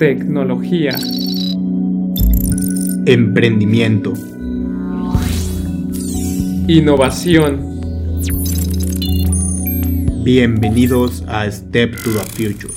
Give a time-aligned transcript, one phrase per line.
[0.00, 0.96] tecnología,
[3.04, 4.14] emprendimiento,
[6.66, 7.78] innovación.
[10.24, 12.72] Bienvenidos a Step to the Future.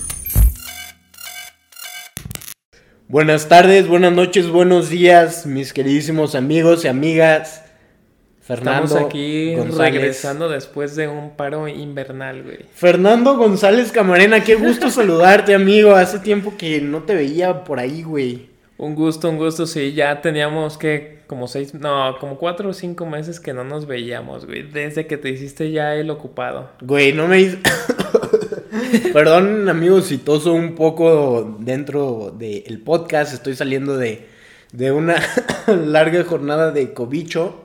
[3.08, 7.63] Buenas tardes, buenas noches, buenos días, mis queridísimos amigos y amigas.
[8.44, 12.60] Fernando Estamos aquí regresando después de un paro invernal, güey.
[12.76, 15.96] Fernando González Camarena, qué gusto saludarte, amigo.
[15.96, 18.50] Hace tiempo que no te veía por ahí, güey.
[18.78, 19.94] Un gusto, un gusto, sí.
[19.94, 24.46] Ya teníamos que como seis, no, como cuatro o cinco meses que no nos veíamos,
[24.46, 24.64] güey.
[24.64, 26.70] Desde que te hiciste ya el ocupado.
[26.82, 27.60] Güey, no me hice...
[29.14, 33.34] Perdón, amigo, citoso un poco dentro del podcast.
[33.34, 34.28] Estoy saliendo de,
[34.74, 35.16] de una
[35.68, 37.63] larga jornada de cobicho.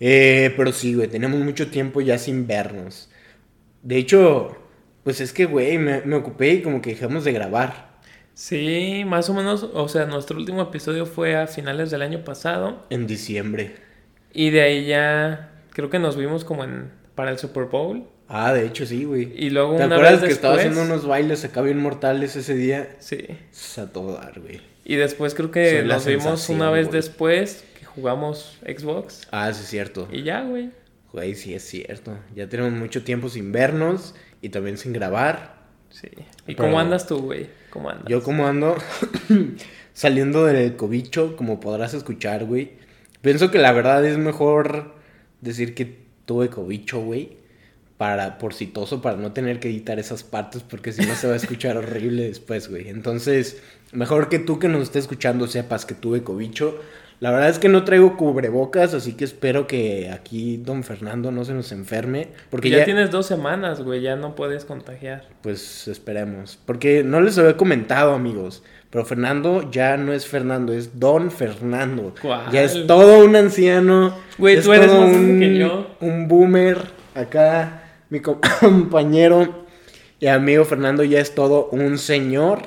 [0.00, 3.08] Eh, pero sí, güey, tenemos mucho tiempo ya sin vernos.
[3.82, 4.56] De hecho,
[5.04, 7.96] pues es que, güey, me, me ocupé y como que dejamos de grabar.
[8.34, 12.84] Sí, más o menos, o sea, nuestro último episodio fue a finales del año pasado.
[12.90, 13.76] En diciembre.
[14.34, 18.06] Y de ahí ya, creo que nos vimos como en, para el Super Bowl.
[18.28, 19.32] Ah, de hecho sí, güey.
[19.36, 22.96] Y luego ¿Te acuerdas que estaba haciendo unos bailes acá bien mortales ese día?
[22.98, 23.26] Sí.
[23.50, 24.60] Es a todo dar, güey.
[24.84, 27.64] Y después creo que nos vimos una vez después
[27.96, 29.26] jugamos Xbox.
[29.32, 30.06] Ah, sí es cierto.
[30.12, 30.70] Y ya, güey.
[31.12, 32.16] Güey, sí es cierto.
[32.34, 35.56] Ya tenemos mucho tiempo sin vernos y también sin grabar.
[35.90, 36.08] Sí.
[36.46, 37.48] ¿Y cómo andas tú, güey?
[37.70, 38.04] ¿Cómo andas?
[38.06, 38.76] Yo como ando
[39.94, 42.72] saliendo del cobicho, como podrás escuchar, güey.
[43.22, 44.94] Pienso que la verdad es mejor
[45.40, 47.38] decir que tuve cobicho, güey.
[47.98, 51.32] Para, por citoso, para no tener que editar esas partes, porque si no se va
[51.32, 52.90] a escuchar horrible después, güey.
[52.90, 56.78] Entonces, mejor que tú que nos estés escuchando sepas que tuve cobicho.
[57.18, 61.46] La verdad es que no traigo cubrebocas, así que espero que aquí don Fernando no
[61.46, 62.28] se nos enferme.
[62.50, 65.24] Porque ya, tienes dos semanas, güey, ya no puedes contagiar.
[65.42, 66.58] Pues esperemos.
[66.66, 68.62] Porque no les había comentado, amigos.
[68.90, 72.14] Pero Fernando ya no es Fernando, es Don Fernando.
[72.52, 74.14] Ya es todo un anciano.
[74.36, 75.96] Güey, tú eres más un, que yo.
[76.00, 76.78] Un boomer.
[77.14, 78.20] Acá, mi
[78.60, 79.66] compañero
[80.18, 82.62] y amigo Fernando ya es todo un señor.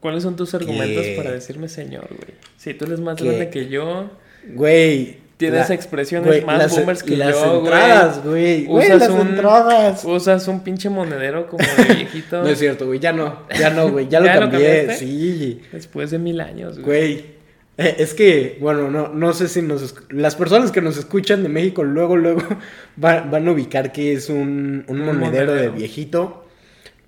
[0.00, 2.34] ¿Cuáles son tus argumentos para decirme señor, güey?
[2.56, 4.10] Si tú eres más grande que yo.
[4.54, 5.26] Güey.
[5.36, 8.66] Tienes expresiones más boomers que las yo, entradas, güey.
[8.68, 10.04] Usas las un, entradas.
[10.04, 12.42] Usas un pinche monedero como de viejito.
[12.42, 13.00] no es cierto, güey.
[13.00, 13.42] Ya no.
[13.58, 14.08] Ya no, güey.
[14.08, 14.94] Ya, lo cambié.
[14.94, 15.60] sí.
[15.72, 16.84] Después de mil años, güey.
[16.84, 17.35] Güey.
[17.78, 19.94] Eh, es que, bueno, no, no sé si nos...
[20.10, 22.42] Las personas que nos escuchan de México luego, luego
[22.96, 26.46] van, van a ubicar que es un, un, monedero, de viejito.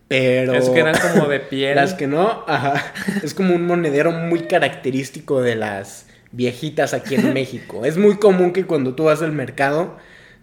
[0.08, 0.54] Pero.
[0.54, 1.76] Es que eran como de piel.
[1.76, 2.92] Las que no, ajá.
[3.22, 7.84] Es como un monedero muy característico de las viejitas aquí en México.
[7.84, 9.96] Es muy común que cuando tú vas al mercado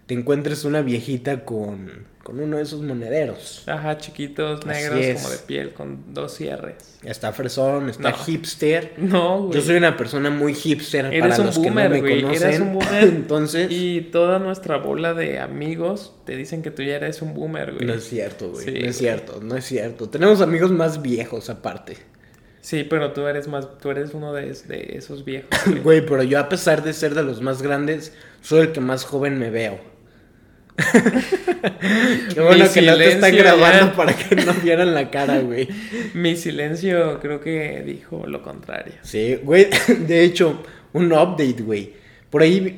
[0.06, 3.62] te encuentres una viejita con con uno de esos monederos.
[3.68, 6.97] Ajá, chiquitos, negros, como de piel, con dos cierres.
[7.03, 8.94] Está fresón, está hipster.
[8.97, 9.53] No, güey.
[9.53, 12.47] Yo soy una persona muy hipster Eres para un los boomer, que no me conocen.
[12.47, 13.03] Eres un boomer.
[13.03, 13.68] Entonces...
[13.69, 17.86] Y toda nuestra bola de amigos te dicen que tú ya eres un boomer, güey.
[17.86, 18.81] No es cierto, güey.
[18.81, 20.09] no es cierto, no es cierto.
[20.09, 21.97] Tenemos amigos más viejos aparte.
[22.62, 25.52] Sí, pero tú eres más, tú eres uno de, de esos viejos.
[25.84, 29.06] Güey, pero yo a pesar de ser de los más grandes, soy el que más
[29.06, 29.80] joven me veo.
[32.34, 35.69] Qué bueno que no te está grabando para que no vieran la cara, güey.
[36.13, 38.94] Mi silencio creo que dijo lo contrario.
[39.02, 39.68] Sí, güey.
[40.08, 40.62] De hecho,
[40.94, 41.94] un update, güey.
[42.30, 42.78] Por ahí,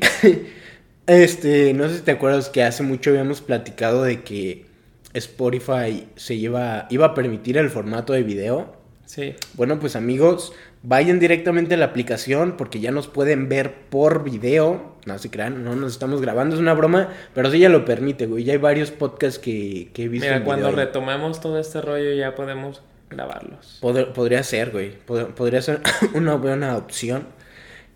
[1.07, 4.65] este, no sé si te acuerdas que hace mucho habíamos platicado de que
[5.13, 8.77] Spotify se lleva, iba a permitir el formato de video.
[9.05, 9.33] Sí.
[9.53, 10.53] Bueno, pues amigos,
[10.83, 14.95] vayan directamente a la aplicación porque ya nos pueden ver por video.
[15.05, 18.25] No se crean, no nos estamos grabando, es una broma, pero sí ya lo permite,
[18.25, 18.43] güey.
[18.43, 20.27] Ya hay varios podcasts que, que he visto.
[20.27, 23.79] Mira, cuando retomemos todo este rollo ya podemos grabarlos.
[23.81, 24.91] podría ser, güey.
[25.05, 25.81] podría ser
[26.13, 27.25] una buena opción.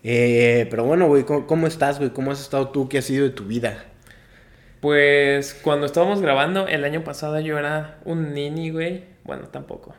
[0.04, 2.10] Eh, pero bueno, güey, ¿cómo, ¿cómo, estás, güey?
[2.10, 2.88] ¿Cómo has estado tú?
[2.88, 3.84] ¿Qué ha sido de tu vida?
[4.80, 9.04] Pues cuando estábamos grabando el año pasado yo era un nini, güey.
[9.22, 9.94] Bueno, tampoco.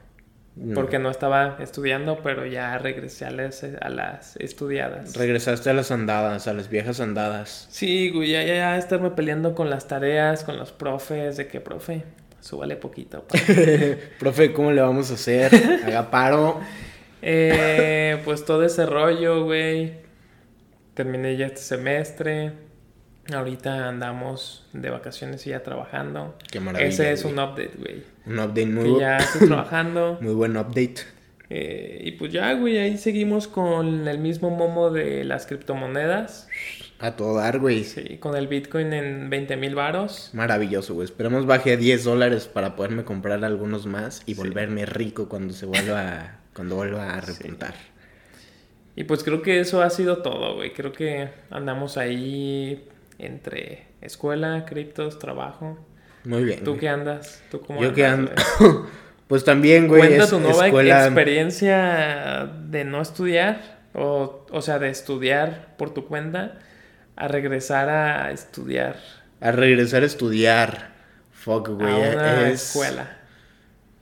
[0.75, 5.15] Porque no estaba estudiando, pero ya regresé a las, a las, estudiadas.
[5.15, 7.67] Regresaste a las andadas, a las viejas andadas.
[7.71, 11.59] Sí, güey, ya, ya, ya estarme peleando con las tareas, con los profes, de que,
[11.59, 12.03] profe,
[12.39, 13.25] súbale poquito.
[14.19, 15.51] profe, ¿cómo le vamos a hacer?
[15.87, 16.59] Haga paro.
[17.23, 19.93] eh, pues todo ese rollo, güey.
[20.93, 22.51] Terminé ya este semestre.
[23.33, 26.37] Ahorita andamos de vacaciones y ya trabajando.
[26.51, 26.89] Qué maravilla.
[26.89, 28.12] Ese es un update, güey.
[28.25, 28.99] Un update muy bueno.
[28.99, 30.17] ya estoy trabajando.
[30.21, 30.95] muy buen update.
[31.49, 36.47] Eh, y pues ya, güey, ahí seguimos con el mismo momo de las criptomonedas.
[36.99, 37.83] A todo dar, güey.
[37.83, 40.29] Sí, con el Bitcoin en 20 mil varos.
[40.33, 41.05] Maravilloso, güey.
[41.05, 45.65] Esperemos baje a 10 dólares para poderme comprar algunos más y volverme rico cuando se
[45.65, 47.73] vuelva cuando vuelva a repuntar.
[48.95, 50.71] Y pues creo que eso ha sido todo, güey.
[50.73, 52.87] Creo que andamos ahí
[53.17, 55.77] entre escuela, criptos, trabajo.
[56.25, 56.63] Muy bien.
[56.63, 57.41] ¿Tú qué andas?
[57.51, 58.31] ¿Tú cómo Yo andas, que ando.
[59.27, 60.01] pues también, güey.
[60.01, 65.93] Cuenta es- tu nueva escuela- experiencia de no estudiar, o, o sea, de estudiar por
[65.93, 66.59] tu cuenta,
[67.15, 68.97] a regresar a estudiar
[69.41, 70.93] A regresar a estudiar.
[71.31, 71.91] Fuck, güey.
[71.91, 73.17] a una es- escuela.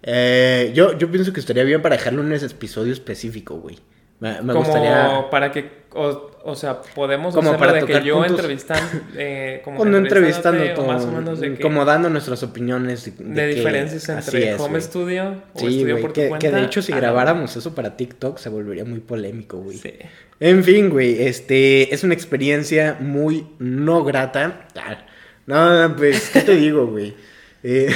[0.03, 3.79] Eh, yo, yo pienso que estaría bien para dejarlo en ese episodio específico, güey.
[4.19, 5.29] Me, me como gustaría.
[5.29, 8.31] para que, o, o sea, podemos Como para de tocar que yo puntos.
[8.31, 13.11] entrevistando, eh, como Cuando entrevistando todo, más o menos de que, como dando nuestras opiniones
[13.17, 14.81] de, diferencias entre es, home güey.
[14.81, 16.49] studio o Sí, estudio güey, por tu que, cuenta.
[16.49, 19.77] que de hecho si grabáramos eso para TikTok se volvería muy polémico, güey.
[19.77, 19.93] Sí.
[20.39, 24.67] En fin, güey, este es una experiencia muy no grata.
[24.75, 25.05] Ah,
[25.45, 27.15] No, pues, ¿qué te digo, güey?
[27.63, 27.89] Eh,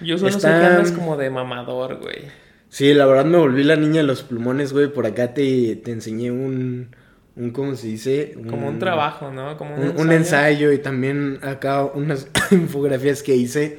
[0.00, 2.24] Yo solo sé que andas como de mamador, güey.
[2.68, 4.88] sí, la verdad me volví la niña de los plumones, güey.
[4.88, 6.94] Por acá te, te enseñé un,
[7.36, 8.34] un, ¿cómo se dice?
[8.48, 9.56] Como un trabajo, ¿no?
[9.56, 13.78] Como un, un, un ensayo y también acá unas infografías que hice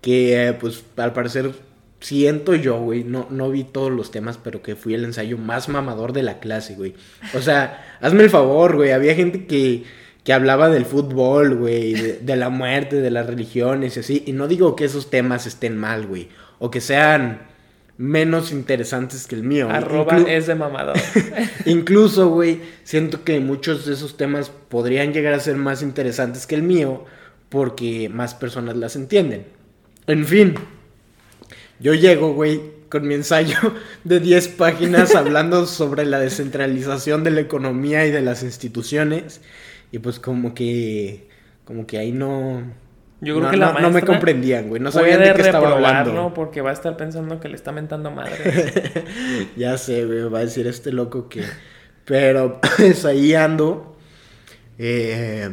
[0.00, 1.52] que eh, pues al parecer
[2.00, 5.68] siento yo, güey, no, no vi todos los temas, pero que fui el ensayo más
[5.68, 6.94] mamador de la clase, güey.
[7.34, 9.84] O sea, hazme el favor, güey, había gente que,
[10.24, 14.32] que hablaba del fútbol, güey, de, de la muerte, de las religiones y así, y
[14.32, 17.47] no digo que esos temas estén mal, güey, o que sean
[17.98, 19.68] menos interesantes que el mío.
[19.68, 20.96] Arroba Inclu- es de mamador.
[21.66, 26.54] Incluso, güey, siento que muchos de esos temas podrían llegar a ser más interesantes que
[26.54, 27.04] el mío
[27.48, 29.46] porque más personas las entienden.
[30.06, 30.54] En fin,
[31.80, 33.58] yo llego, güey, con mi ensayo
[34.04, 39.40] de 10 páginas hablando sobre la descentralización de la economía y de las instituciones
[39.92, 41.28] y pues como que
[41.64, 42.62] como que ahí no
[43.20, 45.72] Yo creo no, que la no- no me comprendían, güey, no sabían de qué estaba
[45.72, 46.32] hablando.
[46.34, 48.34] porque va a estar pensando que le está mentando madre.
[49.56, 51.42] ya sé, güey, va a decir este loco que...
[52.04, 53.96] Pero pues ahí ando.
[54.78, 55.48] Eh,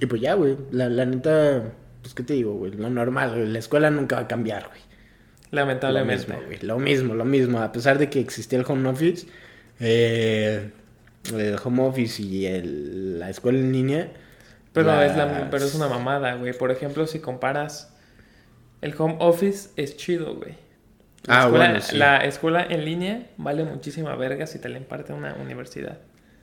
[0.00, 1.72] y pues ya, güey, la, la neta,
[2.02, 4.80] pues qué te digo, güey, lo normal, güey, la escuela nunca va a cambiar, güey.
[5.50, 6.26] Lo Lamentablemente.
[6.32, 7.60] mismo, güey, lo mismo, lo mismo.
[7.60, 9.26] A pesar de que existía el home office,
[9.78, 10.70] eh,
[11.32, 14.08] el home office y el- la escuela en línea.
[14.74, 16.52] Pero, las- es la, pero es una mamada, güey.
[16.52, 17.94] Por ejemplo, si comparas,
[18.82, 20.52] el home office es chido, güey.
[21.26, 21.96] La, Ah, escuela, bueno, sí.
[21.96, 25.98] la escuela en línea vale muchísima verga si te la imparte una universidad.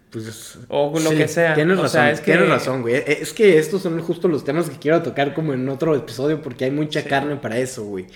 [0.10, 1.54] Pues, O lo que sea.
[1.54, 2.96] Tienes O razón, sea, es que- tienes razón, güey.
[2.96, 6.42] Eh, Es que estos son justo los temas que quiero tocar como en otro episodio
[6.42, 7.08] porque hay mucha Sí.
[7.10, 8.08] carne para eso, güey.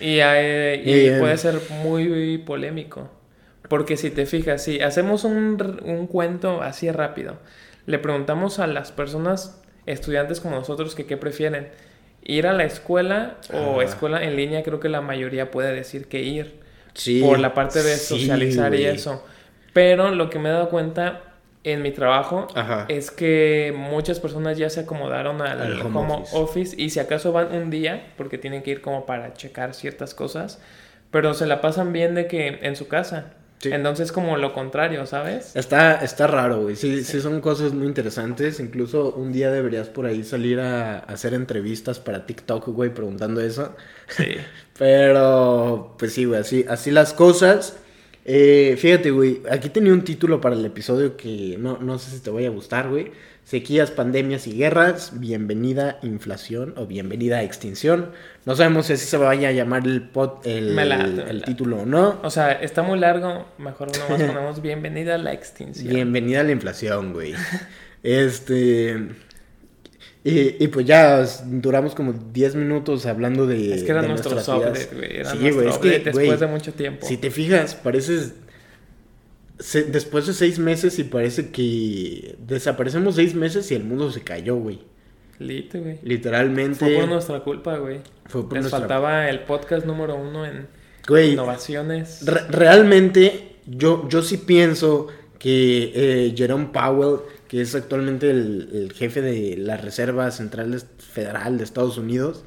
[0.00, 3.10] Y, eh, y Eh, puede ser muy polémico.
[3.68, 7.38] Porque si te fijas, si hacemos un, un cuento así rápido,
[7.86, 11.68] le preguntamos a las personas, estudiantes como nosotros, que qué prefieren,
[12.24, 13.84] ir a la escuela o Ah.
[13.84, 16.60] escuela en línea, creo que la mayoría puede decir que ir.
[16.94, 17.22] Sí.
[17.22, 19.24] por la parte de sí, socializar y eso.
[19.72, 21.22] Pero lo que me he dado cuenta
[21.64, 22.84] en mi trabajo Ajá.
[22.88, 26.36] es que muchas personas ya se acomodaron al, Al home home, office.
[26.36, 26.76] office.
[26.76, 30.60] y si acaso van un día porque tienen que ir como para checar ciertas cosas,
[31.10, 33.32] pero se la pasan bien de que en su casa.
[33.62, 33.70] Sí.
[33.72, 35.54] Entonces como lo contrario, ¿sabes?
[35.54, 36.74] Está, está raro, güey.
[36.76, 38.58] Sí, sí, son cosas muy interesantes.
[38.58, 43.40] Incluso un día deberías por ahí salir a, a hacer entrevistas para TikTok, güey, preguntando
[43.40, 43.76] eso.
[44.08, 44.24] Sí.
[44.78, 47.78] Pero, pues sí, güey, así, así las cosas.
[48.24, 52.20] Eh, fíjate, güey, aquí tenía un título para el episodio que no, no sé si
[52.20, 53.12] te vaya a gustar, güey.
[53.44, 58.12] Sequías, pandemias y guerras, bienvenida inflación o bienvenida extinción.
[58.46, 62.20] No sabemos si así se vaya a llamar el, pod- el, título o no.
[62.22, 65.92] O sea, está muy largo, mejor nomás ponemos bienvenida a la extinción.
[65.92, 67.34] Bienvenida a la inflación, güey.
[68.04, 68.96] Este.
[70.24, 73.74] Y, y pues ya duramos como 10 minutos hablando de.
[73.74, 75.18] Es que era de nuestro güey.
[75.18, 77.06] Era Sí, nuestro güey, es que, después de mucho tiempo.
[77.06, 78.34] Si te fijas, pareces.
[79.62, 84.20] Se- después de seis meses y parece que desaparecemos seis meses y el mundo se
[84.22, 84.80] cayó, güey.
[85.38, 85.98] Lit, güey.
[86.02, 86.78] Literalmente.
[86.84, 88.00] Fue por nuestra culpa, güey.
[88.26, 90.66] fue por Les nuestra- faltaba el podcast número uno en
[91.08, 92.24] Güey, innovaciones.
[92.26, 98.92] Re- realmente, yo, yo sí pienso que eh, Jerome Powell, que es actualmente el, el
[98.92, 102.44] jefe de la Reserva Central de- Federal de Estados Unidos,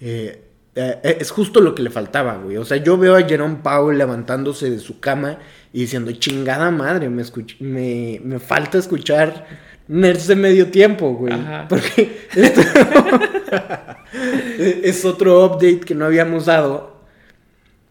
[0.00, 0.42] eh,
[0.74, 2.56] eh, es justo lo que le faltaba, güey.
[2.56, 5.38] O sea, yo veo a Jerome Powell levantándose de su cama
[5.72, 7.22] y diciendo, chingada madre, me,
[7.60, 9.46] me, me falta escuchar
[9.88, 11.32] nerds de medio tiempo, güey.
[11.32, 11.66] Ajá.
[11.68, 12.60] Porque esto
[14.58, 16.92] es otro update que no habíamos dado.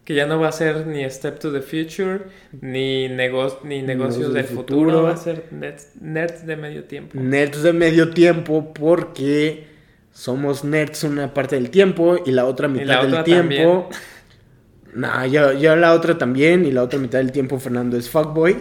[0.04, 2.22] Que ya no va a ser ni Step to the Future,
[2.60, 4.80] ni, nego- ni negocios del futuro.
[4.90, 5.02] futuro.
[5.04, 7.18] Va a ser nerds, nerds de medio tiempo.
[7.20, 9.66] Nerds de medio tiempo porque
[10.12, 13.88] somos nerds una parte del tiempo y la otra mitad la del otra tiempo
[14.94, 18.56] Nah, yo, yo la otra también, y la otra mitad del tiempo Fernando es fuckboy.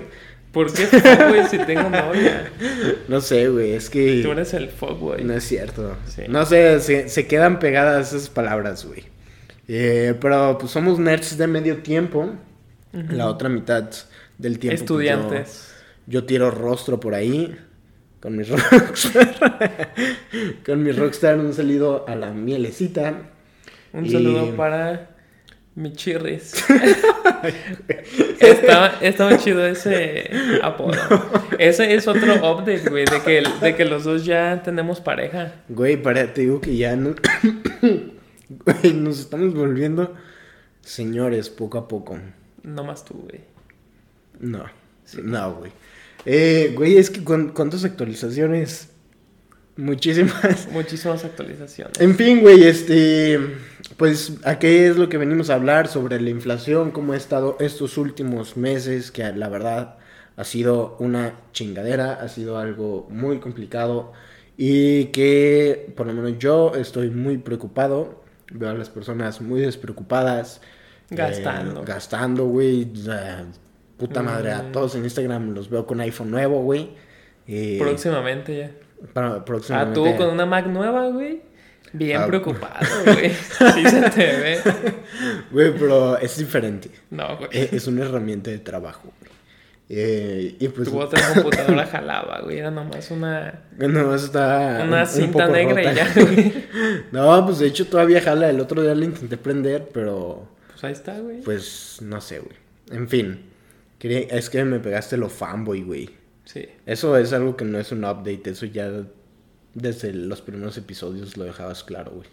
[0.52, 2.52] ¿Por qué fuckboy si tengo novia?
[3.08, 4.22] No sé, güey, es que...
[4.24, 5.24] Tú eres el fuckboy.
[5.24, 5.96] No es cierto.
[6.08, 6.24] Sí.
[6.30, 9.04] No sé, se, se quedan pegadas esas palabras, güey.
[9.68, 12.30] Eh, pero pues somos nerds de medio tiempo.
[13.10, 13.90] La otra mitad
[14.38, 14.74] del tiempo.
[14.78, 15.74] pues, Estudiantes.
[16.08, 17.56] yo, yo tiro rostro por ahí.
[18.20, 19.94] Con mis rockstar.
[20.66, 23.14] con mis rockstar un salido a la mielecita.
[23.94, 25.11] Un Y- saludo para
[25.76, 26.54] mi chirris.
[28.40, 30.30] estaba, estaba chido ese
[30.62, 30.94] apodo.
[31.58, 35.54] Ese es otro update, güey, de que, de que los dos ya tenemos pareja.
[35.70, 37.16] Güey, para, te digo que ya no...
[38.66, 40.14] Güey, nos estamos volviendo
[40.82, 42.20] señores poco a poco.
[42.64, 43.42] No más tú, güey.
[44.42, 44.66] No,
[45.24, 45.72] no, güey.
[46.26, 48.90] Eh, güey, es que ¿cuán- ¿cuántas actualizaciones?
[49.82, 50.68] Muchísimas.
[50.72, 52.00] Muchísimas actualizaciones.
[52.00, 53.40] En fin, güey, este,
[53.98, 56.92] pues, ¿a qué es lo que venimos a hablar sobre la inflación?
[56.92, 59.12] ¿Cómo ha estado estos últimos meses?
[59.12, 59.98] Que la verdad
[60.38, 64.14] ha sido una chingadera, ha sido algo muy complicado
[64.58, 68.22] y que por lo menos yo estoy muy preocupado.
[68.54, 70.62] Veo a las personas muy despreocupadas.
[71.10, 71.84] eh, Gastando.
[71.84, 72.88] gastando, güey.
[73.98, 74.72] puta madre, a Mm.
[74.72, 76.92] todos en Instagram los veo con iPhone nuevo, güey.
[77.48, 78.72] Eh, Próximamente ya.
[79.14, 81.42] Para- Ah, tú con una Mac nueva, güey.
[81.94, 82.28] Bien Ah.
[82.28, 83.32] preocupado, güey.
[83.76, 84.60] Sí se te ve.
[85.52, 86.90] Güey, pero es diferente.
[87.10, 87.50] No, güey.
[87.52, 89.32] Eh, Es una herramienta de trabajo, güey.
[89.94, 90.88] Eh, y pues.
[90.90, 92.60] Tu otra computadora jalaba, güey.
[92.60, 94.84] Era nomás una, No, está.
[94.86, 95.92] una un- un cinta negra rota.
[95.92, 96.54] y ya, güey.
[97.12, 98.50] No, pues de hecho todavía jala.
[98.50, 100.48] El otro día la intenté prender, pero.
[100.70, 101.42] Pues ahí está, güey.
[101.42, 102.56] Pues no sé, güey.
[102.92, 103.48] En fin.
[104.00, 106.10] Es que me pegaste lo fanboy, güey.
[106.52, 106.66] Sí.
[106.86, 108.50] Eso es algo que no es un update.
[108.50, 108.92] Eso ya
[109.74, 112.28] desde los primeros episodios lo dejabas claro, güey.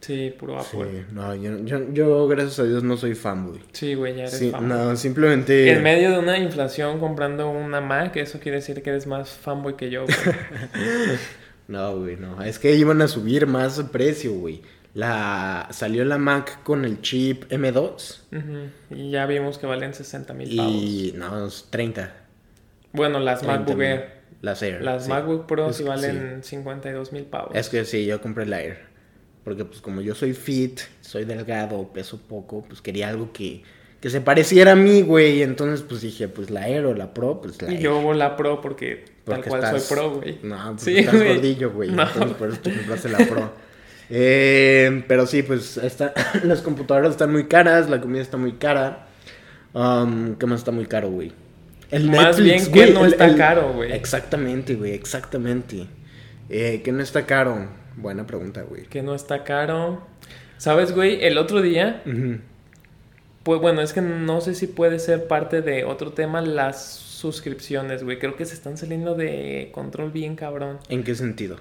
[0.00, 1.04] Sí, puro Sí, Apple.
[1.12, 3.58] no, yo, yo, yo, gracias a Dios no soy fanboy.
[3.72, 4.68] Sí, güey, ya eres Sí, fanboy.
[4.68, 5.70] no, simplemente.
[5.72, 9.76] En medio de una inflación comprando una Mac, eso quiere decir que eres más fanboy
[9.76, 10.14] que yo, güey.
[11.68, 12.40] No, güey, no.
[12.42, 14.62] Es que iban a subir más precio, güey.
[14.94, 15.66] La...
[15.72, 18.94] Salió la Mac con el chip M2 Ujú.
[18.94, 20.72] Y ya vimos que valen 60 mil pavos.
[20.72, 21.12] y...
[21.16, 22.14] No, es 30.
[22.96, 23.80] Bueno, las 30 MacBook.
[23.82, 24.16] Air.
[24.42, 24.82] Las Air.
[24.82, 25.10] Las sí.
[25.10, 27.54] MacBook Pro sí valen 52 mil pavos.
[27.54, 28.78] Es que sí, yo compré la Air.
[29.44, 33.62] Porque pues como yo soy fit, soy delgado, peso poco, pues quería algo que,
[34.00, 35.42] que se pareciera a mí, güey.
[35.42, 37.82] Entonces pues dije, pues la Air o la Pro, pues la Y Air.
[37.82, 40.38] yo la Pro porque, tal cual estás- soy pro, güey.
[40.42, 41.28] No, pues Sí, estás güey.
[41.34, 41.90] gordillo, güey.
[41.90, 42.02] No.
[42.02, 43.52] Entonces por eso te compraste la Pro.
[44.08, 49.08] Eh, pero sí, pues está, las computadoras están muy caras, la comida está muy cara.
[49.72, 51.32] Um, ¿Qué más está muy caro, güey?
[51.90, 53.92] El Más bien que güey, no el- está el- caro, güey.
[53.92, 55.86] Exactamente, güey, exactamente.
[56.48, 57.68] Eh, ¿Qué no está caro?
[57.96, 58.84] Buena pregunta, güey.
[58.84, 60.02] Que no está caro.
[60.58, 61.24] ¿Sabes, güey?
[61.24, 62.02] El otro día,
[63.42, 68.02] pues bueno, es que no sé si puede ser parte de otro tema las suscripciones,
[68.02, 68.18] güey.
[68.18, 70.78] Creo que se están saliendo de control bien cabrón.
[70.88, 71.56] ¿En qué sentido?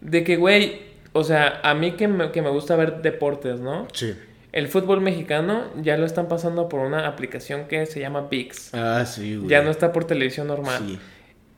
[0.00, 3.88] De que, güey, o sea, a mí que me, que me gusta ver deportes, ¿no?
[3.92, 4.14] Sí.
[4.54, 8.72] El fútbol mexicano ya lo están pasando por una aplicación que se llama VIX.
[8.72, 9.48] Ah, sí, güey.
[9.48, 10.80] Ya no está por televisión normal.
[10.86, 10.98] Sí.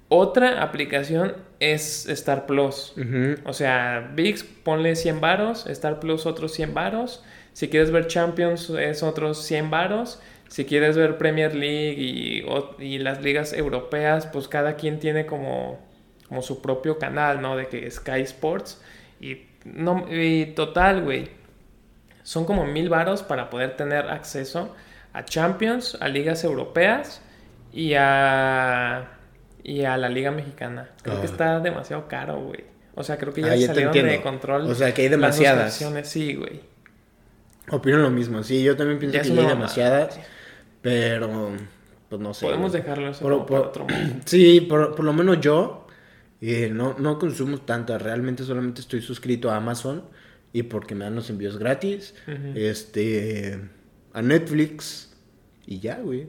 [0.09, 2.95] Otra aplicación es Star Plus.
[3.45, 7.23] O sea, VIX, ponle 100 varos, Star Plus otros 100 varos.
[7.53, 10.19] Si quieres ver Champions es otros 100 varos.
[10.49, 12.01] Si quieres ver Premier League
[12.79, 15.79] y, las ligas europeas, pues cada quien tiene como,
[16.29, 17.59] como su propio canal, ¿no?
[17.59, 18.81] De que Sky Sports.
[19.21, 21.29] Y, no, y total, güey.
[22.27, 24.75] Son como mil varos para poder tener acceso
[25.13, 27.21] a Champions, a ligas europeas
[27.73, 29.13] y a,
[29.63, 30.91] y a la liga mexicana.
[31.03, 31.31] Creo que Ah.
[31.31, 32.65] está demasiado caro, güey.
[32.97, 34.63] O sea, creo que ya Ah, salieron de control.
[34.69, 35.75] O sea, que hay demasiadas.
[36.05, 36.63] Sí, güey.
[37.71, 38.43] Opino lo mismo.
[38.43, 40.19] Sí, yo también pienso Ya que hay demasiadas.
[40.83, 41.53] Pero,
[42.09, 42.47] pues no sé.
[42.47, 42.83] Podemos güey.
[42.83, 44.23] dejarlo eso Por- por- otro momento.
[44.27, 45.87] Sí, por, por lo menos yo
[46.41, 48.03] eh, no, no consumo tantas.
[48.03, 50.05] Realmente solamente estoy suscrito a Amazon
[50.59, 52.15] y porque me dan los envíos gratis.
[52.55, 53.61] Este,
[54.13, 55.13] a Netflix
[55.67, 56.29] y ya, güey.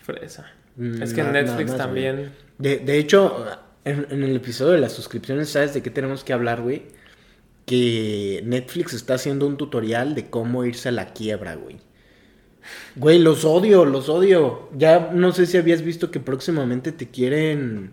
[0.00, 0.46] Fresa.
[0.76, 1.78] Mm, es que na- Netflix güey.
[1.78, 2.32] también.
[2.58, 3.46] De, de hecho,
[3.84, 6.82] en, en el episodio de las suscripciones, ¿sabes de qué tenemos que hablar, güey?
[7.66, 11.76] Que Netflix está haciendo un tutorial de cómo irse a la quiebra, güey.
[12.96, 14.68] Güey, los odio, los odio.
[14.76, 17.92] Ya no sé si habías visto que próximamente te quieren.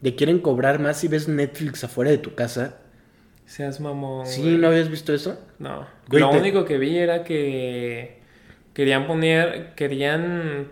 [0.00, 2.78] Te quieren cobrar más si ves Netflix afuera de tu casa.
[3.52, 4.26] Seas mamón.
[4.26, 4.56] Sí, güey.
[4.56, 5.38] ¿no habías visto eso?
[5.58, 5.86] No.
[6.08, 8.18] Güey, Lo te- único que vi era que
[8.72, 10.68] querían poner, querían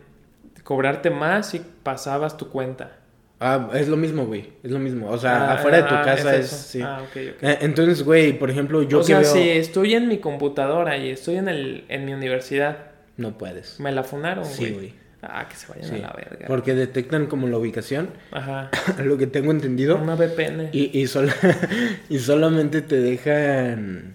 [0.64, 2.92] cobrarte más si pasabas tu cuenta.
[3.38, 4.52] Ah, es lo mismo, güey.
[4.62, 5.10] Es lo mismo.
[5.10, 6.52] O sea, Ah, afuera de tu ah, casa es es.
[6.54, 6.56] eso.
[6.68, 6.80] sí.
[6.82, 7.42] Ah, ok, ok.
[7.42, 9.30] Eh, Entonces, güey, por ejemplo, yo o que sea, veo.
[9.32, 12.78] si estoy en mi computadora y estoy en el en mi universidad,
[13.18, 13.78] No puedes.
[13.78, 14.94] me la funaron, Sí, güey.
[15.22, 15.96] Ah, que se vayan Sí.
[15.96, 16.46] a la verga.
[16.46, 18.70] Porque detectan como la ubicación, Ajá.
[19.04, 19.96] lo que tengo entendido.
[19.98, 20.70] Una VPN.
[20.72, 21.30] Y, y, sol-
[22.08, 24.14] y solamente te dejan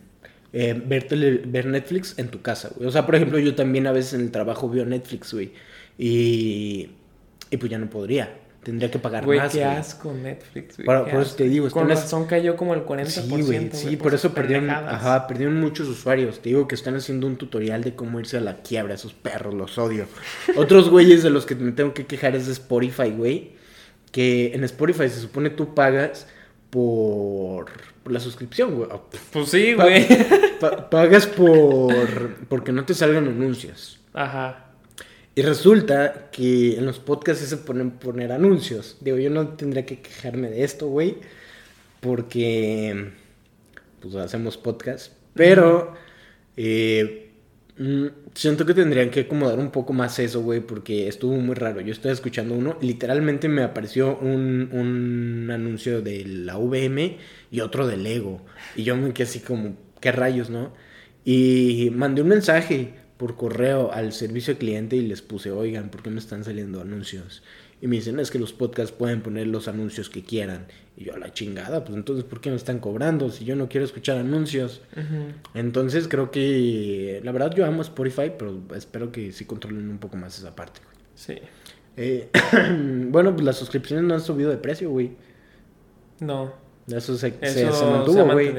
[0.54, 2.88] eh, ver, tele- ver Netflix en tu casa, güey.
[2.88, 5.52] O sea, por ejemplo, yo también a veces en el trabajo veo Netflix, güey.
[5.98, 6.90] Y,
[7.52, 8.30] y pues ya no podría.
[8.66, 9.52] Tendría que pagar Güey, más.
[9.52, 9.70] qué güey.
[9.78, 10.86] asco Netflix, güey.
[10.88, 13.38] Por- eso te digo, Con las- razón cayó como el 40%.
[13.38, 16.40] Sí, güey, sí, por eso perdieron, ajá, perdieron muchos usuarios.
[16.42, 19.54] Te digo que están haciendo un tutorial de cómo irse a la quiebra, esos perros,
[19.54, 20.08] los odio.
[20.58, 23.52] Otros güeyes de los que me tengo que quejar es de Spotify, güey.
[24.12, 26.26] Que en Spotify se supone tú pagas
[26.72, 27.68] por,
[28.04, 28.90] por la suscripción, güey.
[29.32, 30.08] Pues sí, Pa- güey.
[30.60, 34.00] Pa- pagas por porque no te salgan anuncios.
[34.14, 34.65] Ajá.
[35.38, 38.98] Y resulta que en los podcasts se ponen poner anuncios.
[39.02, 41.18] Digo, yo no tendría que quejarme de esto, güey.
[42.00, 43.12] Porque
[44.00, 45.12] pues hacemos podcast.
[45.34, 45.94] Pero
[46.56, 47.32] eh,
[47.78, 50.62] mm, siento que tendrían que acomodar un poco más eso, güey.
[50.62, 51.82] Porque estuvo muy raro.
[51.82, 52.78] Yo estaba escuchando uno.
[52.80, 57.18] Literalmente me apareció un, un anuncio de la VM
[57.52, 58.46] y otro de Lego.
[58.78, 60.74] Y yo me quedé así como, ¿qué rayos, no?
[61.26, 66.04] Y mandé un mensaje por correo al servicio de cliente y les puse, oigan, ¿por
[66.04, 67.44] qué me están saliendo anuncios?
[67.82, 70.68] Y me dicen, es que los podcasts pueden poner los anuncios que quieran.
[70.98, 73.68] Y yo, a la chingada, pues entonces, ¿por qué me están cobrando si yo no
[73.70, 74.82] quiero escuchar anuncios?
[75.54, 80.18] Entonces creo que, la verdad, yo amo Spotify, pero espero que sí controlen un poco
[80.18, 80.80] más esa parte.
[80.84, 80.96] güey.
[81.16, 81.36] Sí.
[81.98, 82.30] Eh,
[83.10, 85.12] bueno, pues las suscripciones no han subido de precio, güey.
[86.20, 86.54] No.
[86.88, 88.54] Eso se, se- Eso se se mantuvo, güey.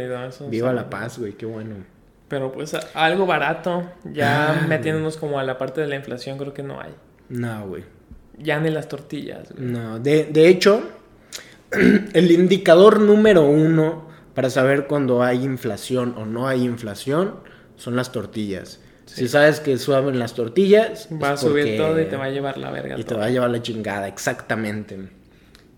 [0.51, 1.77] Viva se la paz, güey, qué bueno.
[2.29, 6.53] Pero pues algo barato, ya Ah, metiéndonos como a la parte de la inflación, creo
[6.53, 6.93] que no hay.
[7.29, 7.85] No, güey.
[8.39, 9.55] Ya ni las tortillas.
[9.57, 10.83] No, de, de hecho,
[11.71, 17.37] el indicador número uno para saber cuando hay inflación o no hay inflación
[17.77, 18.81] son las tortillas.
[19.07, 19.23] Sí.
[19.23, 22.59] Si sabes que suben las tortillas, Va a subir todo y te va a llevar
[22.59, 22.97] la verga.
[22.99, 23.21] y te todo.
[23.21, 24.99] va a llevar la chingada, exactamente.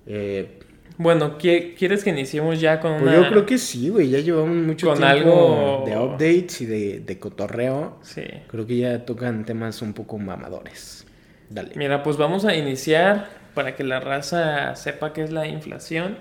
[0.07, 0.58] Eh,
[0.99, 3.15] Bueno, ¿qui- ¿quieres que iniciemos ya con pues una...
[3.23, 7.01] yo creo que sí, güey, ya llevamos mucho Con tiempo algo- de updates y de,
[7.01, 7.99] de cotorreo.
[8.03, 8.25] Sí.
[8.49, 11.07] Creo que ya tocan temas un poco mamadores.
[11.51, 11.71] Dale.
[11.77, 16.19] Mira, pues vamos a iniciar para que la raza sepa qué es la inflación.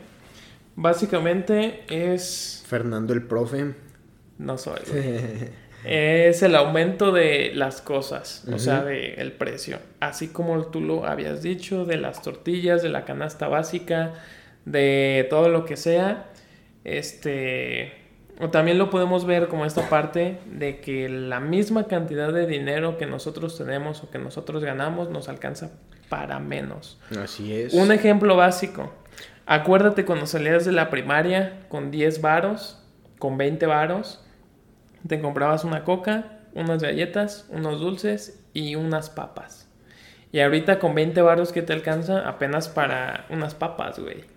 [0.76, 2.64] Básicamente es...
[2.68, 3.74] Fernando el profe.
[4.38, 4.80] No soy.
[5.86, 9.78] Es el aumento de las cosas, o sea, del precio.
[10.02, 14.16] Así como tú lo habías dicho, de las tortillas, de la canasta básica,
[14.68, 16.26] de todo lo que sea.
[16.84, 17.94] Este.
[18.40, 22.98] O también lo podemos ver como esta parte de que la misma cantidad de dinero
[22.98, 25.72] que nosotros tenemos o que nosotros ganamos nos alcanza
[26.08, 27.00] para menos.
[27.18, 27.74] Así es.
[27.74, 28.94] Un ejemplo básico.
[29.48, 32.84] Acuérdate cuando salías de la primaria con 10 varos,
[33.18, 34.24] con 20 varos,
[35.08, 39.68] te comprabas una coca, unas galletas, unos dulces y unas papas.
[40.32, 44.37] Y ahorita con 20 varos que te alcanza apenas para unas papas, güey.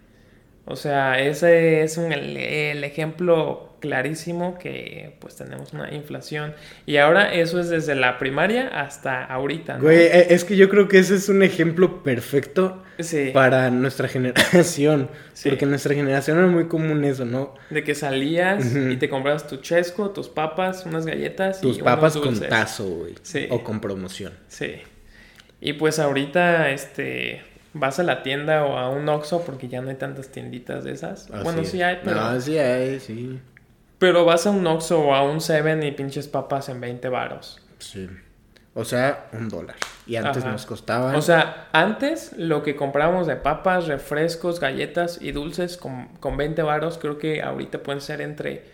[0.67, 6.55] O sea, ese es un- el, el ejemplo clarísimo que pues tenemos una inflación.
[6.85, 9.79] Y ahora eso es desde la primaria hasta ahorita.
[9.79, 9.85] ¿no?
[9.85, 13.31] Güey, eh, es que yo creo que ese es un ejemplo perfecto Sí.
[13.33, 15.09] para nuestra generación.
[15.33, 15.49] Sí.
[15.49, 17.55] Porque en nuestra generación era muy común eso, ¿no?
[17.71, 22.17] De que salías y te comprabas tu chesco, tus papas, unas galletas Tus y papas
[22.17, 23.15] unos con tazo, güey.
[23.23, 23.47] Sí.
[23.51, 24.35] O con promoción.
[24.49, 24.75] Sí.
[25.63, 27.41] Y pues ahorita, este,
[27.73, 30.93] vas a la tienda o a un Oxxo porque ya no hay tantas tienditas de
[30.93, 31.31] esas.
[31.31, 33.39] Así bueno, sí hay, pero, No, sí hay, sí.
[33.99, 37.61] pero vas a un Oxxo o a un Seven y pinches papas en 20 varos.
[37.79, 38.09] Sí.
[38.75, 39.77] O sea, un dólar.
[40.07, 40.53] Y antes Ajá.
[40.53, 41.15] nos costaban.
[41.17, 46.63] O sea, antes lo que comprábamos de papas, refrescos, galletas y dulces con, con 20
[46.63, 48.65] varos, creo que ahorita pueden ser entre,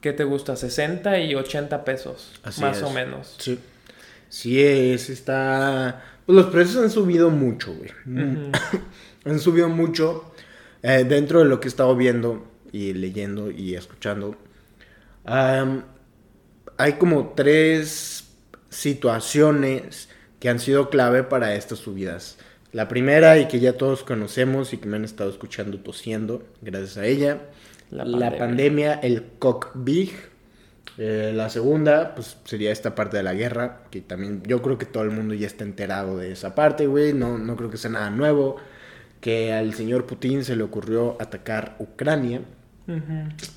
[0.00, 0.56] ¿qué te gusta?
[0.56, 2.82] 60 y 80 pesos, Así más es.
[2.82, 3.36] o menos.
[3.38, 3.60] Sí.
[4.28, 6.02] Sí es, está...
[6.26, 7.90] Pues los precios han subido mucho, güey.
[9.24, 10.32] Han subido mucho
[10.82, 14.36] eh, dentro de lo que he estado viendo y leyendo y escuchando.
[15.24, 18.28] hay como tres
[18.70, 20.08] situaciones
[20.38, 22.38] que han sido clave para estas subidas.
[22.72, 26.98] La primera y que ya todos conocemos y que me han estado escuchando tosiendo gracias
[26.98, 27.42] a ella.
[27.90, 28.38] La La, pandemia.
[28.38, 30.10] pandemia, el COVID.
[30.98, 34.86] Eh, la segunda, pues sería esta parte de la guerra, que también yo creo que
[34.86, 37.12] todo el mundo ya está enterado de esa parte, güey.
[37.12, 38.56] No, no creo que sea nada nuevo.
[39.20, 42.42] Que al señor Putin se le ocurrió atacar Ucrania.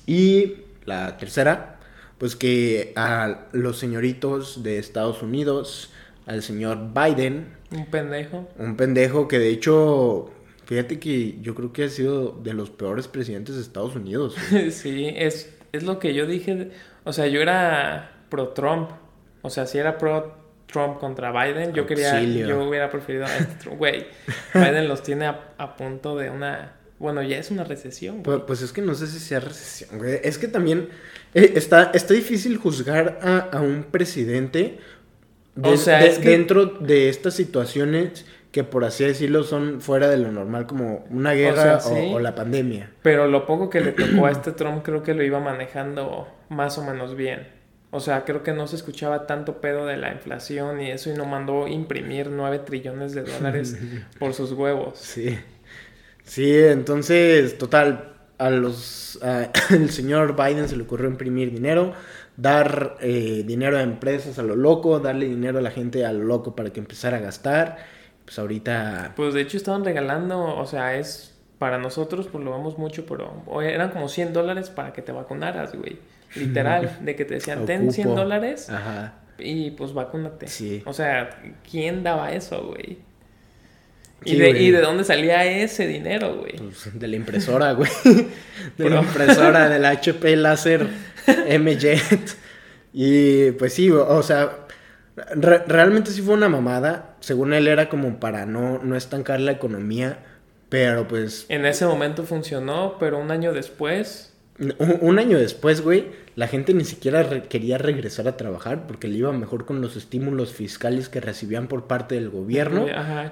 [0.06, 0.54] Y
[0.86, 1.78] la tercera,
[2.18, 5.92] pues que a los señoritos de Estados Unidos,
[6.26, 8.48] al señor Biden, Un pendejo.
[8.58, 10.32] un pendejo que de hecho
[10.70, 14.36] Fíjate que yo creo que ha sido de los peores presidentes de Estados Unidos.
[14.70, 16.70] sí, es, es lo que yo dije.
[17.04, 18.90] O sea, yo era pro Trump.
[19.42, 23.54] O sea, si era pro Trump contra Biden, yo quería, yo hubiera preferido a este
[23.56, 23.78] Trump.
[23.78, 24.06] Güey,
[24.54, 26.76] Biden los tiene a, punto de una.
[26.98, 28.22] Bueno, ya es una recesión.
[28.22, 30.20] Pues, pues, es que no sé si sea recesión, güey.
[30.22, 30.90] Es que también
[31.34, 34.78] eh, está, está difícil juzgar a, a un presidente
[35.62, 40.32] o sea, es dentro de estas situaciones que por así decirlo son fuera de lo
[40.32, 42.90] normal como una guerra o, la pandemia.
[43.02, 46.78] Pero lo poco que le tocó a este Trump creo que lo iba manejando más
[46.78, 47.48] o menos bien.
[47.92, 51.14] O sea, creo que no se escuchaba tanto pedo de la inflación y eso y
[51.14, 53.78] no mandó imprimir 9 trillones de dólares
[54.18, 54.98] por sus huevos.
[54.98, 55.38] Sí.
[56.24, 59.50] Sí, entonces, total, a los al
[59.90, 61.94] señor Biden se le ocurrió imprimir dinero
[62.40, 66.24] dar eh, dinero a empresas a lo loco, darle dinero a la gente a lo
[66.24, 67.78] loco para que empezara a gastar.
[68.30, 69.14] Pues ahorita...
[69.16, 73.60] Pues de hecho estaban regalando, o sea, es para nosotros, pues lo vemos mucho, pero
[73.60, 75.98] eran como 100 dólares para que te vacunaras, güey.
[76.36, 79.14] Literal, de que te decían, ten 100 dólares Ajá.
[79.36, 80.46] y pues vacúnate.
[80.46, 80.80] Sí.
[80.86, 82.98] O sea, ¿quién daba eso, güey?
[84.24, 86.56] ¿Y, de, ¿Y, de, dónde salía ese dinero, güey?
[86.56, 87.90] Pues de la impresora, güey.
[88.78, 90.86] De la impresora del HP láser
[91.26, 92.36] M-Jet.
[92.92, 94.68] Y pues sí, o sea,
[95.16, 97.16] realmente sí fue una mamada.
[97.20, 100.18] Según él era como para no, no estancar la economía.
[100.68, 101.46] Pero pues...
[101.48, 104.28] En ese momento funcionó, pero un año después...
[105.00, 109.32] Un, año después, güey, la gente ni siquiera quería regresar a trabajar porque le iba
[109.32, 112.84] mejor con los estímulos fiscales que recibían por parte del gobierno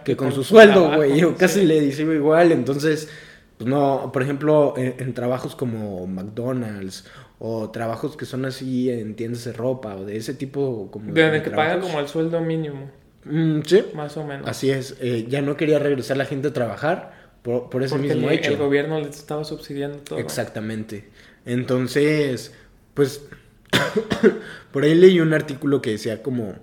[0.04, 1.20] que, con, su sueldo, güey.
[1.20, 2.50] Yo casi le decía igual.
[2.50, 3.10] Entonces,
[3.58, 7.04] pues no, por ejemplo, en, trabajos como McDonald's
[7.38, 11.42] o trabajos que son así en tiendas de ropa o de ese tipo como de,
[11.42, 12.90] que pagan como el sueldo mínimo.
[13.24, 13.84] Mm, sí.
[13.94, 14.48] Más o menos.
[14.48, 14.96] Así es.
[15.00, 18.52] Eh, ya no quería regresar la gente a trabajar por, por ese mismo el, hecho.
[18.52, 20.18] el gobierno les estaba subsidiando todo.
[20.18, 21.08] Exactamente.
[21.44, 22.52] Entonces
[22.98, 23.22] pues
[24.72, 26.56] por ahí leí un artículo que decía como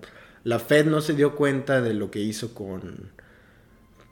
[0.43, 3.11] la Fed no se dio cuenta de lo que hizo con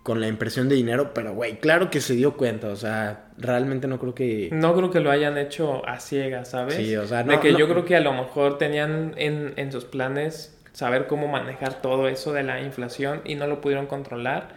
[0.04, 3.88] con la impresión de dinero, pero güey, claro que se dio cuenta, o sea, realmente
[3.88, 4.50] no creo que...
[4.52, 6.76] No creo que lo hayan hecho a ciegas, ¿sabes?
[6.76, 9.72] Sí, o sea, no, De que yo creo que a lo mejor tenían en, en
[9.72, 14.50] sus planes saber cómo manejar todo eso de la inflación y no lo pudieron controlar.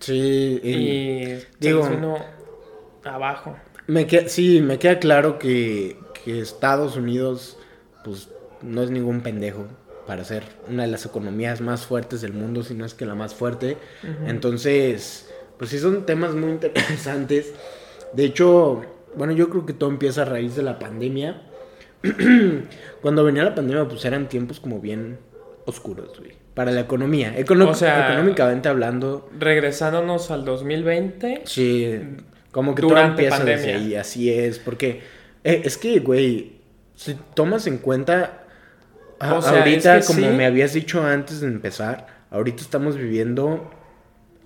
[0.00, 2.18] Sí, y, digo, vino
[3.04, 3.56] abajo.
[3.86, 7.58] Me sí, me queda claro que, que Estados Unidos,
[8.04, 8.28] pues,
[8.60, 9.66] no es ningún pendejo
[10.06, 13.14] para ser una de las economías más fuertes del mundo, si no es que la
[13.14, 13.76] más fuerte.
[14.26, 17.52] Entonces, pues sí son temas muy interesantes.
[18.12, 18.84] De hecho,
[19.16, 21.42] bueno, yo creo que todo empieza a raíz de la pandemia.
[23.02, 25.18] Cuando venía la pandemia, pues eran tiempos como bien
[25.64, 26.32] oscuros, güey.
[26.54, 27.34] Para la economía.
[27.36, 29.28] o sea, económicamente hablando.
[29.38, 31.42] Regresándonos al 2020.
[31.46, 31.98] Sí,
[32.52, 34.60] como que todo empieza desde ahí, así es.
[34.60, 35.02] Porque
[35.42, 36.60] eh, es que, güey,
[36.94, 38.43] si tomas en cuenta
[39.20, 43.70] ahorita, como me habías dicho antes de empezar, ahorita estamos viviendo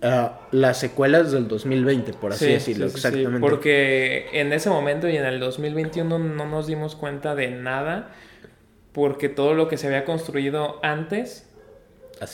[0.03, 3.41] ah, las secuelas del 2020, por así decirlo, exactamente.
[3.41, 8.11] porque en ese momento y en el 2021 no nos dimos cuenta de nada,
[8.93, 11.49] porque todo lo que se había construido antes,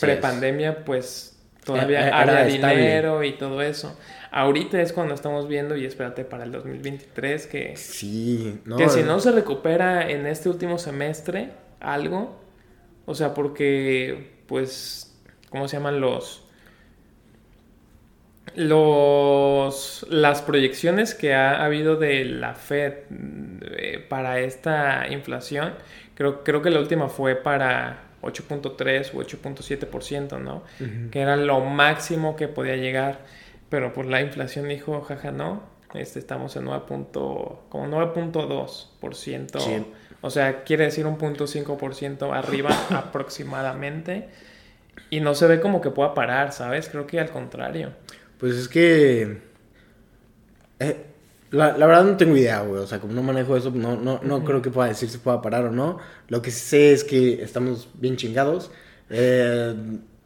[0.00, 3.96] prepandemia, pues todavía había dinero y todo eso.
[4.30, 9.20] Ahorita es cuando estamos viendo, y espérate para el 2023, que, sí, que si no
[9.20, 11.50] se recupera en este último semestre,
[11.84, 12.40] algo.
[13.06, 15.16] O sea, porque, pues,
[15.50, 16.40] ¿cómo se llaman los...
[18.56, 22.92] Los, las proyecciones que ha habido de la Fed
[23.78, 25.74] eh, para esta inflación,
[26.14, 30.62] creo, creo que la última fue para 8.3 o 8.7%, ¿no?
[31.10, 33.20] Que era lo máximo que podía llegar.
[33.68, 35.62] Pero por la inflación dijo, jaja, no,
[35.94, 36.84] este, estamos en 9.
[37.08, 39.60] como 9.2%.
[39.60, 39.86] Sí.
[40.20, 44.28] O sea, quiere decir un punto 5% arriba aproximadamente.
[45.10, 46.88] Y no se ve como que pueda parar, ¿sabes?
[46.88, 47.92] Creo que al contrario.
[48.38, 49.38] Pues es que...
[50.80, 51.06] Eh,
[51.50, 52.82] la, verdad no tengo idea, güey.
[52.82, 55.40] O sea, como no manejo eso, no, no, no creo que pueda decir si pueda
[55.40, 55.98] parar o no.
[56.28, 58.70] Lo que sé es que estamos bien chingados.
[59.10, 59.74] Eh,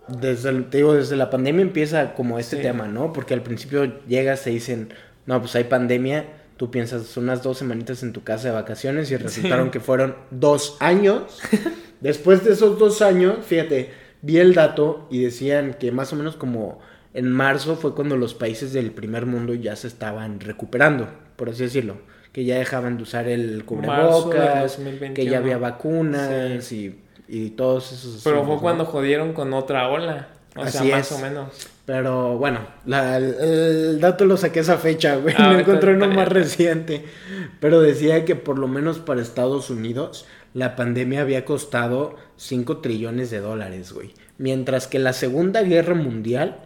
[0.08, 3.12] desde, te digo, desde la pandemia empieza como este tema, ¿no?
[3.12, 4.94] Porque al principio llegas, se dicen,
[5.28, 6.24] no, pues hay pandemia
[6.58, 10.76] tú piensas unas dos semanitas en tu casa de vacaciones y resultaron que fueron dos
[10.80, 11.40] años.
[12.00, 16.36] Después de esos dos años, fíjate, vi el dato y decían que más o menos
[16.36, 16.80] como
[17.14, 21.62] en marzo fue cuando los países del primer mundo ya se estaban recuperando, por así
[21.62, 21.96] decirlo.
[22.32, 24.78] Que ya dejaban de usar el cubrebocas,
[25.14, 28.22] que ya había vacunas y, y, todos esos...
[28.22, 30.28] Pero fue cuando jodieron con otra ola.
[30.54, 31.68] O sea, más o menos.
[31.88, 35.34] Pero bueno, el, dato lo saqué esa fecha, güey.
[35.38, 37.06] Ah, no encontré uno más reciente.
[37.60, 43.30] Pero decía que por lo menos para Estados Unidos la pandemia había costado 5 trillones
[43.30, 44.12] de dólares, güey.
[44.36, 46.58] Mientras que la Segunda Guerra Mundial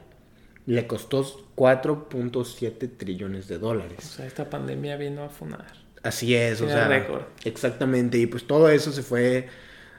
[0.66, 3.98] le costó 4.7 trillones de dólares.
[4.00, 5.66] O sea, esta pandemia vino a funar.
[6.02, 6.88] Así es, o sea.
[6.88, 7.22] Récord.
[7.44, 9.46] Exactamente, y pues todo eso se fue.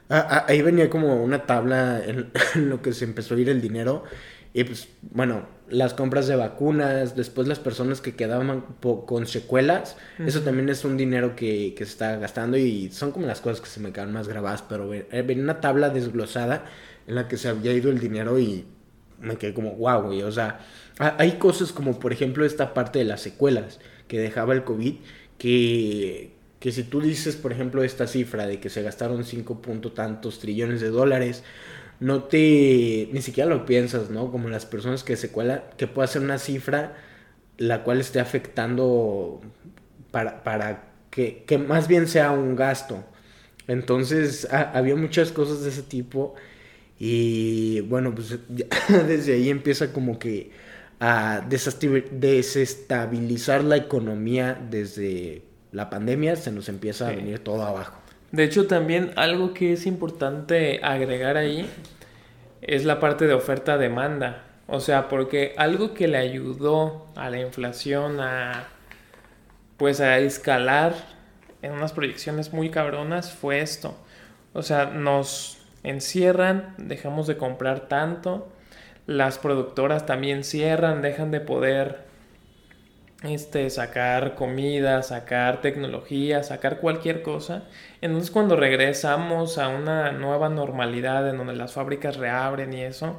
[0.10, 2.30] ahí venía como una tabla en,
[2.70, 4.04] lo que se empezó a ir el dinero.
[4.54, 10.42] Y pues, bueno, las compras de vacunas, después las personas que quedaban con secuelas, eso
[10.42, 13.68] también es un dinero que, que, se está gastando y son como las cosas que
[13.68, 16.66] se me quedan más grabadas, pero venía una tabla desglosada
[17.08, 18.66] en la que se había ido el dinero y
[19.20, 20.60] me quedé como, wow, güey, o sea,
[21.00, 24.96] hay cosas como por ejemplo esta parte de las secuelas que dejaba el COVID,
[25.38, 29.94] que, que si tú dices, por ejemplo, esta cifra de que se gastaron 5 punto
[29.94, 31.44] tantos trillones de dólares,
[32.00, 34.32] no te, ni siquiera lo piensas, ¿no?
[34.32, 36.96] Como las personas que secuela, que pueda ser una cifra
[37.58, 39.42] la cual esté afectando
[40.12, 43.04] para, para que, que más bien sea un gasto.
[43.68, 46.36] Entonces, había muchas cosas de ese tipo
[47.00, 48.38] y bueno, pues
[49.08, 50.52] desde ahí empieza como que
[51.00, 58.03] a desestabilizar la economía desde la pandemia, se nos empieza a venir todo abajo.
[58.34, 61.70] De hecho, también algo que es importante agregar ahí
[62.64, 64.42] es la parte de oferta-demanda.
[64.66, 68.70] O sea, porque algo que le ayudó a la inflación a
[69.78, 70.96] pues a escalar
[71.62, 73.96] en unas proyecciones muy cabronas fue esto.
[74.54, 78.52] O sea, nos encierran, dejamos de comprar tanto,
[79.06, 82.04] las productoras también cierran, dejan de poder
[83.24, 87.64] este, sacar comida, sacar tecnología, sacar cualquier cosa.
[88.04, 93.18] Entonces cuando regresamos a una nueva normalidad en donde las fábricas reabren y eso,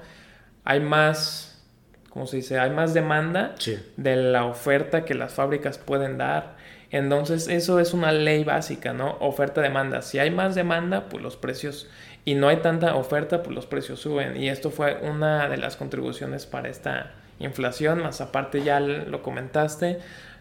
[0.63, 1.65] hay más,
[2.11, 2.59] ¿cómo se dice?
[2.59, 3.55] Hay más demanda
[3.97, 6.57] de la oferta que las fábricas pueden dar.
[6.91, 9.17] Entonces eso es una ley básica, ¿no?
[9.21, 10.03] Oferta-demanda.
[10.03, 11.89] Si hay más demanda, pues los precios
[12.27, 14.37] y no hay tanta oferta, pues los precios suben.
[14.37, 20.01] Y esto fue una de las contribuciones para esta inflación, más aparte ya lo comentaste,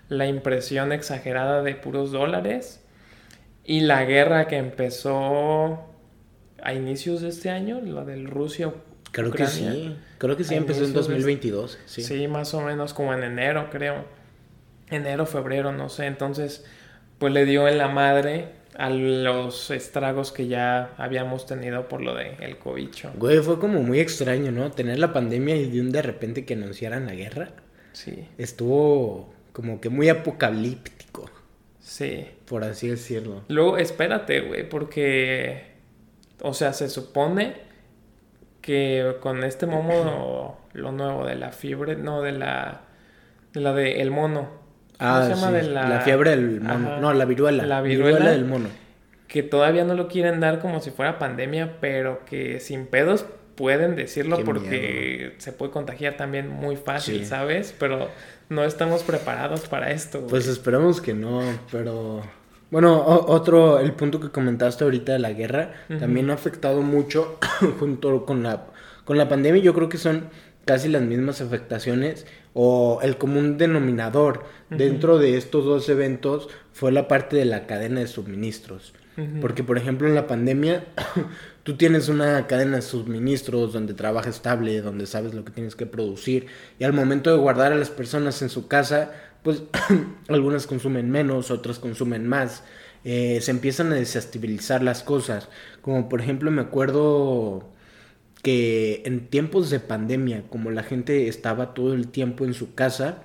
[0.10, 2.83] la impresión exagerada de puros dólares
[3.66, 5.80] y la guerra que empezó
[6.62, 8.74] a inicios de este año, la del Rusia.
[9.12, 11.78] Creo que sí, creo que sí empezó en 2022.
[11.86, 12.02] Sí.
[12.02, 14.06] sí, más o menos como en enero, creo.
[14.90, 16.08] Enero, febrero, no sé.
[16.08, 16.66] Entonces,
[17.20, 22.16] pues le dio en la madre a los estragos que ya habíamos tenido por lo
[22.16, 23.12] de el cobicho.
[23.16, 24.72] Güey, fue como muy extraño, ¿no?
[24.72, 27.52] Tener la pandemia y de un de repente que anunciaran la guerra.
[27.94, 28.28] Sí.
[28.38, 31.30] Estuvo como que muy apocalíptico.
[31.84, 32.28] Sí.
[32.46, 33.44] Por así decirlo.
[33.50, 35.74] Luego, espérate, güey, porque,
[36.42, 37.56] o sea, se supone
[38.62, 42.82] que con este momo, lo nuevo de la fiebre, no, de la,
[43.52, 44.64] de la de el mono,
[45.00, 45.52] Ah, se llama?
[45.52, 46.02] De la...
[46.02, 47.00] fiebre del mono.
[47.00, 47.66] No, la viruela.
[47.66, 48.70] La viruela, del mono.
[49.28, 53.96] Que todavía no lo quieren dar como si fuera pandemia, pero que sin pedos pueden
[53.96, 57.74] decirlo porque se puede contagiar también muy fácil, ¿sabes?
[57.78, 58.10] Pero
[58.50, 60.26] no estamos preparados para esto.
[60.28, 62.22] Pues esperamos que no, pero...
[62.72, 67.38] Bueno, otro, el punto que comentaste ahorita de la guerra, también ha afectado mucho
[67.80, 68.66] junto con la,
[69.06, 69.62] con la pandemia.
[69.62, 70.30] Yo creo que son
[70.66, 77.08] casi las mismas afectaciones o el común denominador dentro de estos dos eventos fue la
[77.08, 78.94] parte de la cadena de suministros.
[79.42, 80.86] Porque, por ejemplo, en la pandemia,
[81.64, 85.86] tú tienes una cadena de suministros donde trabaja estable, donde sabes lo que tienes que
[85.86, 86.48] producir,
[86.80, 89.12] y al momento de guardar a las personas en su casa,
[89.44, 89.64] pues
[90.28, 92.64] algunas consumen menos, otras consumen más.
[93.06, 95.50] Eh, se empiezan a desestabilizar las cosas.
[95.82, 97.70] Como por ejemplo, me acuerdo
[98.42, 103.24] que en tiempos de pandemia, como la gente estaba todo el tiempo en su casa,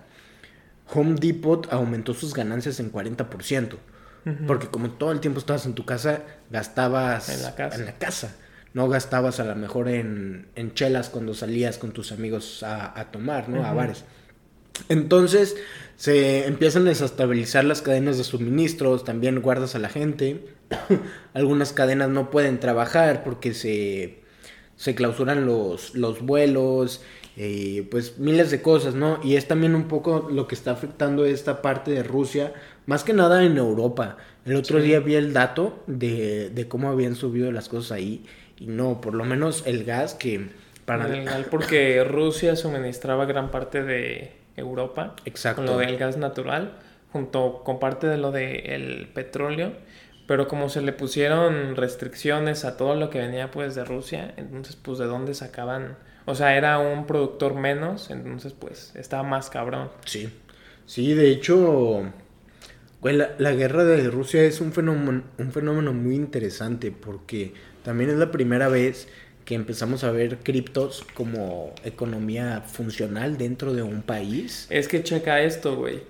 [0.95, 3.77] Home Depot aumentó sus ganancias en 40%.
[4.47, 7.43] Porque como todo el tiempo estabas en tu casa, gastabas en
[7.87, 8.35] la casa.
[8.75, 13.49] No gastabas a lo mejor en, en chelas cuando salías con tus amigos a, tomar,
[13.49, 13.65] ¿no?
[13.65, 14.05] A bares.
[14.89, 15.57] Entonces
[15.97, 20.47] se empiezan a desestabilizar las cadenas de suministros, también guardas a la gente.
[21.35, 24.23] Algunas cadenas no pueden trabajar porque se
[24.79, 27.03] se clausuran los, los vuelos,
[27.37, 29.19] eh, pues miles de cosas, ¿no?
[29.23, 32.55] Y es también un poco lo que está afectando esta parte de Rusia,
[32.89, 34.17] más que nada en Europa.
[34.47, 38.25] El otro día vi el dato de, de, cómo habían subido las cosas ahí
[38.59, 40.49] y no, por lo menos el gas que
[40.87, 41.07] para...
[41.07, 45.17] El porque Rusia suministraba gran parte de Europa.
[45.27, 45.61] Exacto.
[45.61, 46.79] Con lo del gas natural,
[47.13, 49.73] junto con parte de lo del petróleo
[50.27, 54.77] pero como se le pusieron restricciones a todo lo que venía pues de Rusia, entonces
[54.77, 55.97] pues de dónde sacaban
[56.27, 59.91] O sea, era un productor menos, entonces pues estaba más cabrón.
[60.05, 60.31] Sí.
[60.85, 62.13] Sí, de hecho,
[63.01, 68.11] güey, la, la guerra de Rusia es un fenómeno, un fenómeno muy interesante porque también
[68.11, 69.09] es la primera vez
[69.45, 74.67] que empezamos a ver criptos como economía funcional dentro de un país.
[74.71, 76.03] Es que checa esto, güey.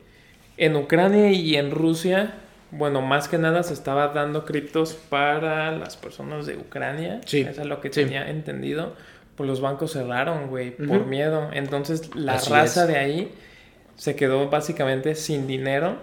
[0.56, 2.34] En Ucrania y en Rusia,
[2.70, 7.20] bueno, más que nada se estaba dando criptos para las personas de Ucrania.
[7.26, 8.00] Sí, Eso es lo que sí.
[8.00, 8.94] tenía entendido.
[9.36, 11.50] Pues los bancos cerraron, güey, por miedo.
[11.52, 12.88] Entonces la Así raza es.
[12.88, 13.32] de ahí
[13.96, 15.98] se quedó básicamente sin dinero.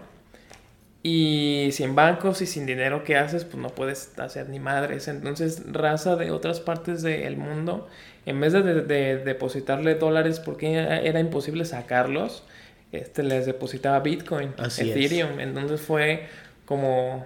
[1.07, 5.07] Y sin bancos y sin dinero que haces, pues no puedes hacer ni madres.
[5.07, 7.87] Entonces, raza de otras partes del mundo,
[8.25, 12.43] en vez de, de- de depositarle dólares porque era, imposible sacarlos,
[12.91, 14.95] este les depositaba Bitcoin, Así es.
[14.95, 15.39] Ethereum.
[15.39, 16.27] Entonces fue
[16.65, 17.25] como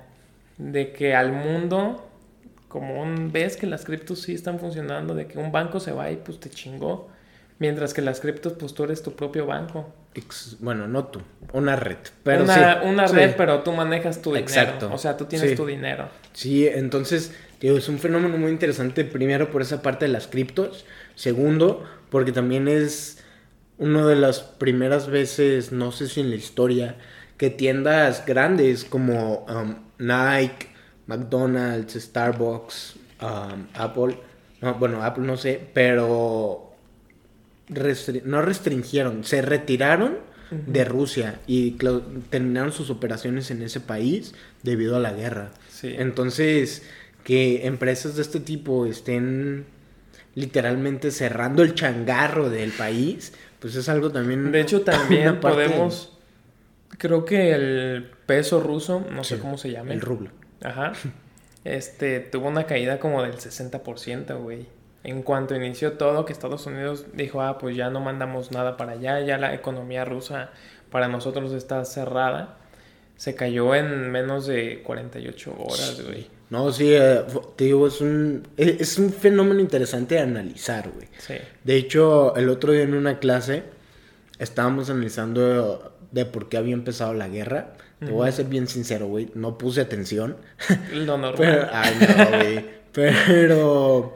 [0.58, 2.06] de que al mundo,
[2.68, 6.12] como un, ves que las criptos sí están funcionando, de que un banco se va
[6.12, 7.10] y pues te chingó.
[7.60, 9.94] Mientras que las criptos, pues tú eres tu propio banco.
[10.16, 11.22] Ex- bueno, no tú,
[11.54, 11.98] una red.
[12.24, 13.16] Pero una sí, una sí.
[13.16, 14.48] red, pero tú manejas tu dinero.
[14.48, 14.90] Exacto.
[14.94, 15.56] O sea, tú tienes Sí.
[15.58, 16.08] tu dinero.
[16.32, 21.84] Sí, entonces, es un fenómeno muy interesante, primero por esa parte de las criptos, segundo,
[22.10, 23.22] porque también es
[23.78, 26.96] una de las primeras veces, no sé si en la historia,
[27.38, 30.68] que tiendas grandes como um, Nike,
[31.08, 34.18] McDonald's, Starbucks, um, Apple,
[34.62, 36.69] no, bueno, Apple no sé, pero
[37.70, 40.18] restri- no restringieron, se retiraron
[40.52, 41.78] de Rusia y
[42.32, 45.52] terminaron sus operaciones en ese país debido a la guerra.
[45.70, 45.94] Sí.
[45.96, 46.82] Entonces,
[47.24, 49.66] que empresas de este tipo estén
[50.34, 54.52] literalmente cerrando el changarro del país, pues es algo también...
[54.52, 56.18] De hecho, también podemos.
[56.98, 59.94] Creo que el peso ruso, no sé cómo se llama.
[59.94, 60.32] El rublo.
[60.64, 60.94] Ajá.
[61.66, 64.66] Este, tuvo una caída como del 60%, güey.
[65.04, 68.94] En cuanto inició todo, que Estados Unidos dijo, ah, pues ya no mandamos nada para
[68.94, 70.50] allá, ya la economía rusa
[70.92, 72.58] para nosotros está cerrada.
[73.16, 76.28] Se cayó en menos de 48 horas, güey.
[76.50, 77.22] No, sí, eh,
[77.56, 81.08] te digo, es un, e- es un fenómeno interesante de analizar, güey.
[81.20, 81.36] Sí.
[81.64, 83.64] De hecho, el otro día en una clase
[84.40, 87.74] estábamos analizando de por qué había empezado la guerra.
[88.00, 90.38] Te voy a ser bien sincero, güey, no puse atención.
[90.94, 91.36] Lo normal.
[91.38, 92.66] Pero, ay, no, güey.
[92.94, 94.16] Pero,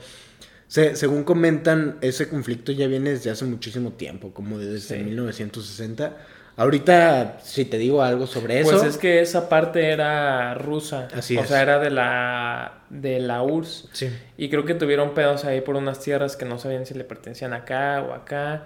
[0.74, 5.04] se- según comentan, ese conflicto ya viene desde hace muchísimo tiempo, como desde Sí.
[5.04, 6.18] 1960.
[6.56, 11.08] Ahorita, si te digo algo sobre eso, Pues es que esa parte era rusa.
[11.14, 11.48] Así o es.
[11.50, 13.90] sea, era de la, de la URSS.
[13.92, 17.04] sí, Y creo que tuvieron pedos ahí por unas tierras que no sabían si le
[17.04, 18.64] pertenecían acá o acá.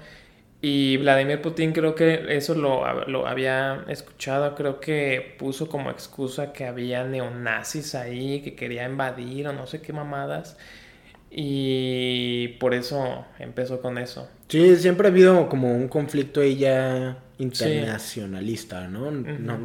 [0.61, 6.51] Y Vladimir Putin creo que eso lo, lo había escuchado, creo que puso como excusa
[6.53, 10.57] que había neonazis ahí, que quería invadir o no sé qué mamadas.
[11.29, 14.29] Y por eso empezó con eso.
[14.47, 19.11] sí, siempre ha habido como un conflicto ahí ya internacionalista, ¿no?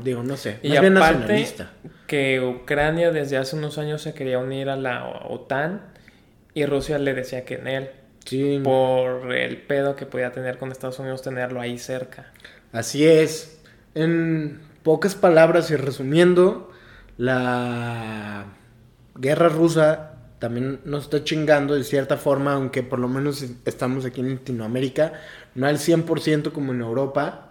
[0.03, 1.71] Digo, no sé, Y más bien aparte nacionalista.
[2.07, 5.83] que Ucrania desde hace unos años se quería unir a la OTAN
[6.53, 7.91] y Rusia le decía que en él.
[8.25, 12.27] Sí, por el pedo que podía tener con Estados Unidos tenerlo ahí cerca.
[12.73, 13.61] Así es.
[13.95, 16.71] En pocas palabras y resumiendo,
[17.17, 18.45] la
[19.17, 20.12] guerra rusa
[20.43, 25.13] también nos está chingando de cierta forma, aunque por lo menos estamos aquí en Latinoamérica,
[25.55, 27.49] no al 100% como en Europa.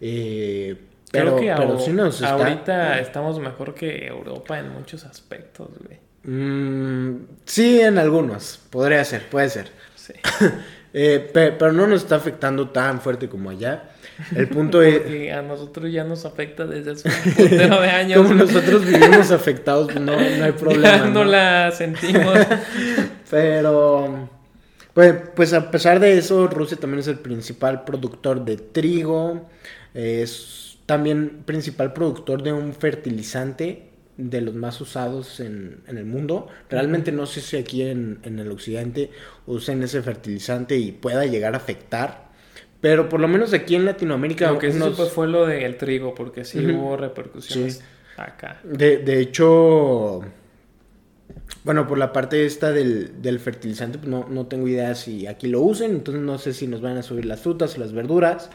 [0.00, 0.76] eh,
[1.10, 2.32] pero, Creo que pero sí nos está...
[2.34, 5.98] ahorita estamos mejor que Europa en muchos aspectos, güey.
[6.24, 8.60] Mm, sí, en algunos.
[8.70, 9.70] Podría ser, puede ser.
[9.94, 10.12] Sí.
[10.98, 13.90] Eh, pe- pero no nos está afectando tan fuerte como allá.
[14.34, 14.98] El punto es...
[14.98, 18.22] Porque a nosotros ya nos afecta desde hace un putero de años.
[18.22, 20.96] Como nosotros vivimos afectados, no, no hay problema.
[20.96, 21.24] Ya no ¿no?
[21.24, 22.38] la sentimos.
[23.30, 24.28] Pero,
[24.92, 29.48] pues, pues a pesar de eso, Rusia también es el principal productor de trigo,
[29.94, 36.48] es también principal productor de un fertilizante de los más usados en, en el mundo.
[36.70, 39.10] Realmente no sé si aquí en, en el occidente
[39.46, 42.25] usen ese fertilizante y pueda llegar a afectar.
[42.80, 44.52] Pero por lo menos aquí en Latinoamérica...
[44.52, 47.82] Lo que unos- fue lo del trigo, porque sí hubo repercusiones Sí.
[48.16, 48.60] acá.
[48.64, 50.22] De, de hecho,
[51.64, 55.48] bueno, por la parte esta del, del fertilizante, pues no, no tengo idea si aquí
[55.48, 58.50] lo usen, entonces no sé si nos van a subir las frutas o las verduras.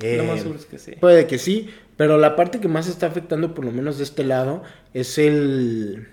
[0.00, 0.92] Lo más Eh, seguro es que sí.
[1.00, 4.24] Puede que sí, pero la parte que más está afectando, por lo menos de este
[4.24, 4.62] lado,
[4.94, 6.08] es el...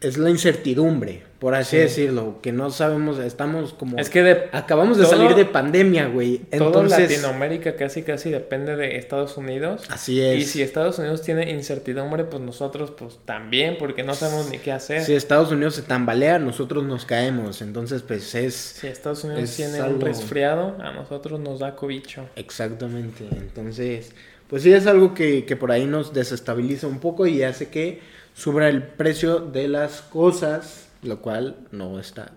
[0.00, 1.82] es la incertidumbre, por así Sí.
[1.82, 3.96] decirlo, que no sabemos, estamos como...
[3.98, 6.38] Es que de Acabamos de todo- salir de pandemia, güey.
[6.38, 9.84] todo Entonces, Latinoamérica casi casi depende de Estados Unidos.
[9.88, 10.38] así es.
[10.38, 14.72] Y si Estados Unidos tiene incertidumbre, pues nosotros pues también, porque no sabemos ni qué
[14.72, 15.04] hacer.
[15.04, 17.62] Si Estados Unidos se tambalea, nosotros nos caemos.
[17.62, 22.24] Entonces, pues es Si Estados Unidos Es tiene un resfriado, a nosotros nos da cobicho.
[22.34, 23.24] exactamente.
[23.30, 24.10] Entonces,
[24.48, 28.00] pues sí es algo que, que por ahí nos desestabiliza un poco y hace que
[28.34, 32.32] suba el precio de las cosas, lo cual no está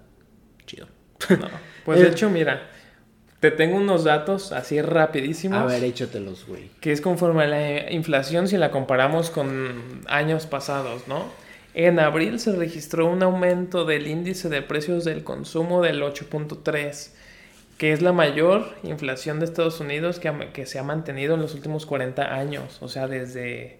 [0.65, 0.87] chido.
[1.29, 1.47] No.
[1.85, 2.69] Pues de Eh, hecho, mira,
[3.39, 5.59] te tengo unos datos así rapidísimos.
[5.59, 6.69] A ver, échatelos, güey.
[6.79, 11.25] que es conforme a la inflación si la comparamos con años pasados, ¿no?
[11.73, 17.11] En abril se registró un aumento del índice de precios del consumo del 8.3,
[17.77, 21.55] que es la mayor inflación de Estados Unidos que, que se ha mantenido en los
[21.55, 23.79] últimos 40 años, o sea, desde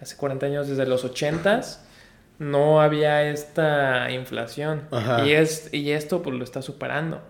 [0.00, 1.80] hace 40 años, desde los 80s,
[2.38, 4.82] no había esta inflación.
[4.90, 5.26] Ajá.
[5.26, 7.20] Y, es, y esto pues lo está superando.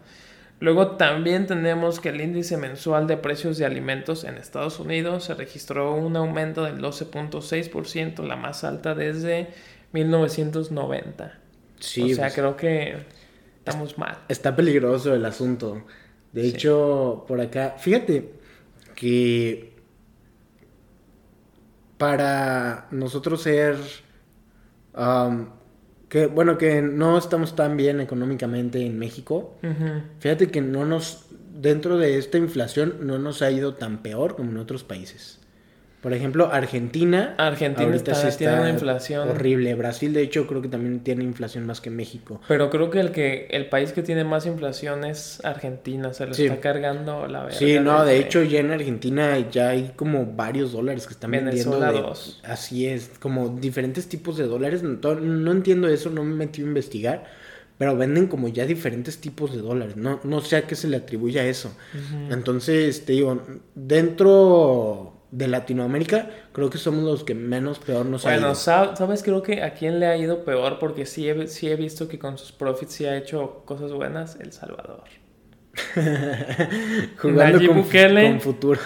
[0.60, 5.34] Luego también tenemos que el índice mensual de precios de alimentos en Estados Unidos se
[5.34, 9.48] registró un aumento del 12.6%, la más alta desde
[9.92, 11.38] 1990.
[11.78, 12.96] Sí, o sea, pues, creo que
[13.58, 14.18] estamos mal.
[14.28, 15.84] está peligroso el asunto.
[16.32, 16.48] De Sí.
[16.48, 18.32] hecho, por acá, fíjate
[18.96, 19.72] que
[21.98, 23.76] para nosotros ser
[24.98, 25.50] am,
[26.08, 29.54] que bueno que no estamos tan bien económicamente en México.
[30.18, 34.50] Fíjate que no nos dentro de esta inflación no nos ha ido tan peor como
[34.50, 35.37] en otros países
[36.00, 40.68] por ejemplo Argentina Argentina está, sí tiene una inflación horrible Brasil de hecho creo que
[40.68, 44.22] también tiene inflación más que México Pero creo que el que el país que tiene
[44.24, 46.44] más inflación es Argentina, se lo Sí.
[46.44, 47.58] está cargando la verga.
[47.58, 51.72] Sí, no, de hecho ya en Argentina ya hay como varios dólares que están vendiendo.
[51.72, 52.40] Venezuela de- dos.
[52.44, 54.82] Así es, como diferentes tipos de dólares.
[54.82, 57.24] No, no entiendo eso, no me metí a investigar.
[57.76, 59.96] Pero venden como ya diferentes tipos de dólares.
[59.96, 61.72] No, no sé a qué se le atribuye a eso.
[62.30, 63.40] Entonces, te digo,
[63.74, 68.54] dentro de Latinoamérica, creo que somos los que menos peor nos ha Bueno, ido.
[68.54, 71.76] sab- sabes, creo que a quién le ha ido peor porque sí he, sí he
[71.76, 75.04] visto que con sus profits sí ha hecho cosas buenas, El Salvador.
[77.18, 78.30] Jugando Nayib con, Bukele.
[78.30, 78.80] con futuro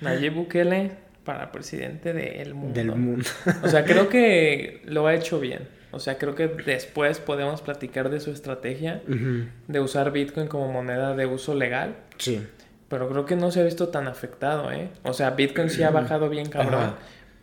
[0.00, 0.92] Nayib Bukele
[1.24, 2.74] para presidente del mundo.
[2.74, 3.24] del mundo.
[3.62, 5.68] O sea, creo que lo ha hecho bien.
[5.90, 11.14] O sea, creo que después podemos platicar de su estrategia de usar Bitcoin como moneda
[11.16, 11.96] de uso legal.
[12.18, 12.46] Sí.
[12.88, 14.90] Pero creo que no se ha visto tan afectado, ¿eh?
[15.02, 16.82] O sea, Bitcoin sí ha bajado bien cabrón.
[16.82, 16.94] Ajá.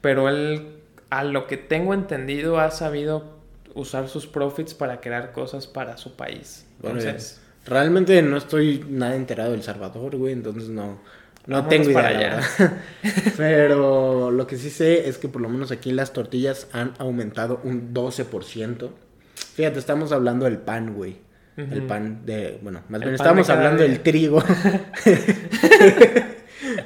[0.02, 0.80] Pero él,
[1.10, 3.36] a lo que tengo entendido, ha sabido
[3.76, 6.66] usar sus profits para crear cosas para su país.
[6.82, 11.00] Bueno, Entonces, Realmente no estoy nada enterado del Salvador, güey, entonces no,
[11.48, 11.96] no Vámonos tengo idea.
[11.96, 12.42] para allá.
[13.38, 17.60] Pero lo que sí sé es que por lo menos aquí las tortillas han aumentado
[17.64, 18.90] un 12%.
[19.56, 21.18] Fíjate, estamos hablando del pan, güey.
[21.58, 23.92] El pan de, bueno, más bien cada hablando día.
[23.92, 24.44] del trigo.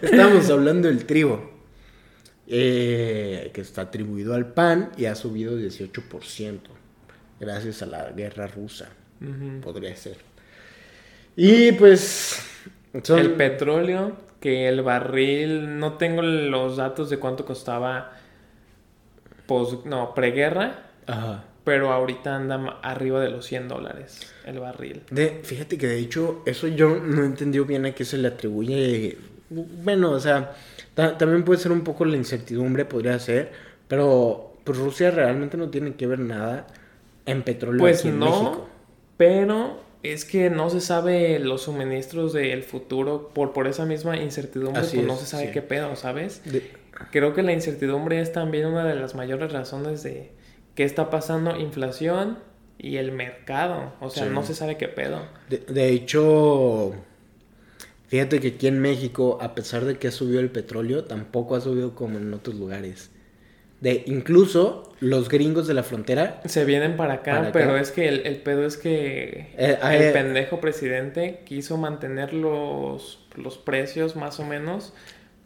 [0.02, 1.52] estamos hablando del trigo.
[2.48, 6.60] eh, que está atribuido al pan y ha subido 18%
[7.40, 8.90] gracias a la guerra rusa
[9.62, 10.18] podría ser.
[11.36, 12.40] Y pues.
[13.04, 18.14] son- el petróleo, que el barril, no tengo los datos de cuánto costaba
[19.46, 21.44] pos, no, preguerra, Ajá.
[21.64, 25.02] Pero ahorita anda arriba de los 100 dólares el barril.
[25.12, 28.28] De, fíjate que de hecho, eso yo no he entendido bien a qué se le
[28.30, 29.18] atribuye.
[29.50, 30.54] Bueno, o sea,
[30.96, 33.52] ta- también puede ser un poco la incertidumbre, podría ser.
[33.88, 36.68] Pero pues Rusia realmente no tiene que ver nada
[37.26, 38.70] en petróleo Pues aquí en no, México.
[39.18, 44.82] pero es que no se sabe los suministros del futuro por, por esa misma incertidumbre,
[44.82, 45.52] Así pues no es, se sabe sí.
[45.54, 46.42] qué pedo, ¿sabes?
[46.46, 46.72] De-
[47.12, 50.32] Creo que la incertidumbre es también una de las mayores razones de
[50.80, 52.38] qué está pasando, inflación
[52.78, 54.30] y el mercado, o sea, Sí.
[54.34, 55.20] no se sabe qué pedo.
[55.50, 56.94] De, de hecho,
[58.08, 61.60] fíjate que aquí en México, a pesar de que ha subido el petróleo, tampoco ha
[61.60, 63.12] subido como en otros lugares.
[63.82, 66.42] De incluso los gringos de la frontera.
[66.46, 67.52] Se vienen para acá, Para acá.
[67.52, 72.34] pero es que el, el pedo es que Eh, el eh, pendejo presidente quiso mantener
[72.34, 74.94] los, los precios más o menos,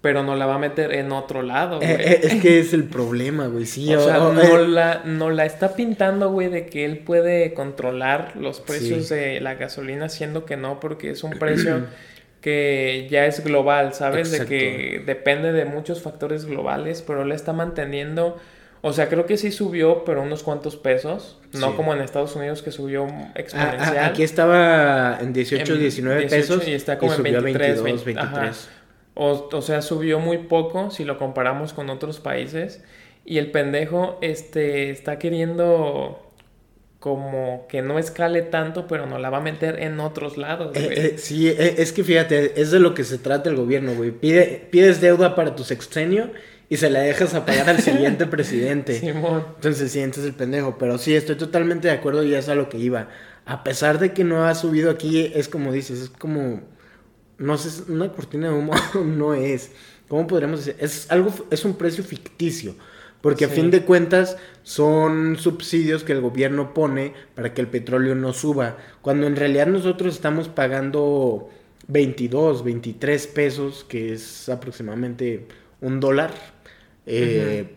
[0.04, 2.08] pero no la va a meter en otro lado, eh, güey.
[2.08, 3.66] eh, es que es el problema, güey.
[3.66, 6.84] Sí, o sea, o- o, no, eh, la, no la está pintando, güey, de que
[6.84, 9.16] él puede controlar los precios Sí.
[9.16, 11.88] de la gasolina, siendo que no, porque es un precio
[12.41, 14.30] que ya es global, ¿sabes?
[14.32, 18.38] De que depende de muchos factores globales, pero él está manteniendo,
[18.82, 22.62] o sea, creo que sí subió, pero unos cuantos pesos, no como en Estados Unidos
[22.62, 23.97] que subió a- exponencial.
[23.97, 27.80] a- aquí estaba en 18, En 19 18 pesos y está como en subió 23,
[27.80, 28.51] a 22, 20, ajá.
[29.16, 29.53] 23.
[29.53, 32.84] O, o sea, subió muy poco si lo comparamos con otros países.
[33.26, 36.34] Y el pendejo este, está queriendo
[36.99, 40.93] como que no escale tanto, pero no la va a meter en otros lados, Eh,
[40.95, 44.11] eh, sí, eh, es que fíjate, es de lo que se trata el gobierno, güey.
[44.11, 46.32] Pide, pides deuda para tu sexenio
[46.70, 49.01] y se la dejas a pagar al siguiente presidente.
[49.01, 49.45] Simón.
[49.55, 50.78] Entonces sí, entonces el pendejo.
[50.78, 53.09] Pero sí, estoy totalmente de acuerdo y es a lo que iba.
[53.45, 56.61] A pesar de que no ha subido aquí, es como dices, es como.
[57.38, 58.74] No sé, una cortina de humo
[59.06, 59.72] no es.
[60.08, 60.76] ¿Cómo podríamos decir?
[60.84, 62.76] Es algo, es un precio ficticio.
[63.22, 68.16] Porque a fin de cuentas son subsidios que el gobierno pone para que el petróleo
[68.16, 68.78] no suba.
[69.02, 71.50] Cuando en realidad nosotros estamos pagando
[71.88, 75.48] 22, 23 pesos, que es aproximadamente
[75.80, 76.34] un dólar.
[77.06, 77.76] Eh,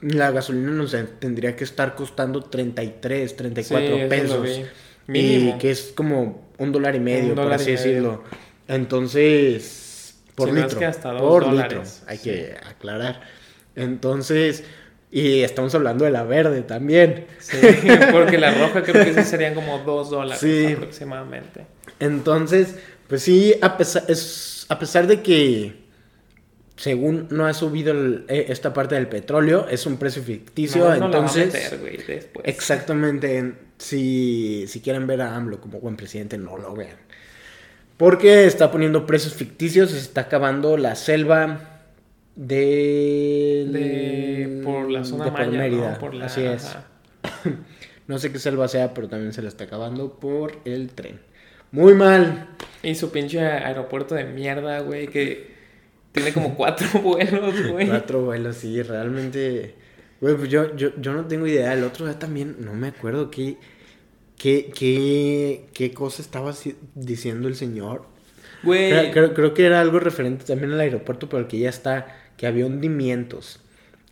[0.00, 4.60] La gasolina nos tendría que estar costando 33, 34 Sí, pesos.
[5.06, 8.22] Y que es como un dólar y medio, Un por así medio.
[8.68, 10.78] Entonces, por Si no es litro.
[10.78, 12.00] que hasta dos por dólares.
[12.00, 12.24] litro, hay Sí.
[12.24, 13.20] que aclarar.
[13.76, 14.64] Entonces,
[15.10, 17.26] y estamos hablando de la verde también.
[17.38, 17.56] Sí,
[18.12, 20.72] porque la roja creo que serían como dos dólares Sí.
[20.72, 21.66] aproximadamente.
[22.00, 22.76] Entonces,
[23.08, 25.84] pues sí, a pesar, es, a pesar de que
[26.76, 30.90] según no ha subido el- eh, esta parte del petróleo, es un precio ficticio, No,
[30.90, 31.52] no la va a entonces...
[31.52, 32.46] meter, güey, después.
[32.48, 33.36] Exactamente.
[33.38, 36.96] en- Si, si quieren ver a AMLO como buen presidente, no lo vean.
[37.96, 41.82] Porque está poniendo precios ficticios, se está acabando la selva
[42.34, 43.66] de...
[43.70, 45.92] De, por la zona de por maya, Mérida.
[45.92, 45.98] ¿no?
[45.98, 46.66] Por la, Así es.
[46.66, 46.84] ajá.
[48.06, 51.20] No sé qué selva sea, pero también se la está acabando por el tren.
[51.72, 52.48] Muy mal.
[52.82, 55.54] Y su pinche aeropuerto de mierda, güey, que
[56.12, 57.88] tiene como cuatro vuelos, güey.
[57.88, 59.74] Cuatro vuelos, sí, realmente.
[60.20, 61.72] Güey, pues yo, yo, yo no tengo idea.
[61.72, 63.56] El otro día también, no me acuerdo qué,
[64.38, 66.52] qué, qué, qué cosa estaba
[66.94, 68.06] diciendo el señor.
[68.62, 72.06] Güey, Creo, creo- creo que era algo referente también al aeropuerto, pero que ya está,
[72.36, 73.60] que había hundimientos.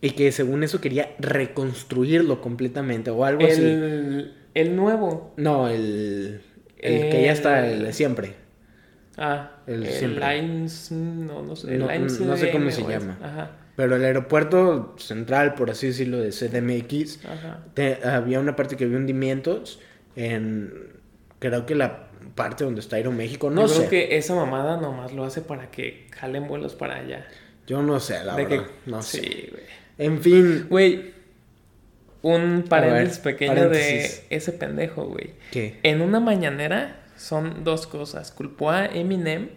[0.00, 3.62] Y que según eso quería reconstruirlo completamente o algo así.
[3.62, 5.32] el, el nuevo.
[5.36, 6.42] No, el,
[6.78, 8.34] el que ya está, el de siempre.
[9.16, 10.42] Ah, El el, siempre.
[10.42, 11.86] Lines, no, no sé, el No-
[12.26, 13.18] no sé cómo se llama.
[13.22, 17.64] Ajá, Pero el aeropuerto central, por así decirlo, de CDMX, ajá.
[17.74, 19.80] te- había una parte que había hundimientos
[20.16, 20.72] en,
[21.38, 23.76] creo que la parte donde está Aeroméxico, no Yo sé.
[23.86, 27.26] creo que esa mamada nomás lo hace para que jalen vuelos para allá.
[27.66, 28.64] Yo no sé, la De verdad.
[28.66, 29.20] que- No sé.
[29.20, 29.62] Sí, güey.
[29.98, 31.12] En fin, Güey,
[32.22, 34.24] un paréntesis ver, pequeño paréntesis.
[34.28, 35.30] de ese pendejo, güey.
[35.50, 35.78] ¿qué?
[35.82, 38.30] En una mañanera son dos cosas.
[38.32, 39.48] Culpó a Eminem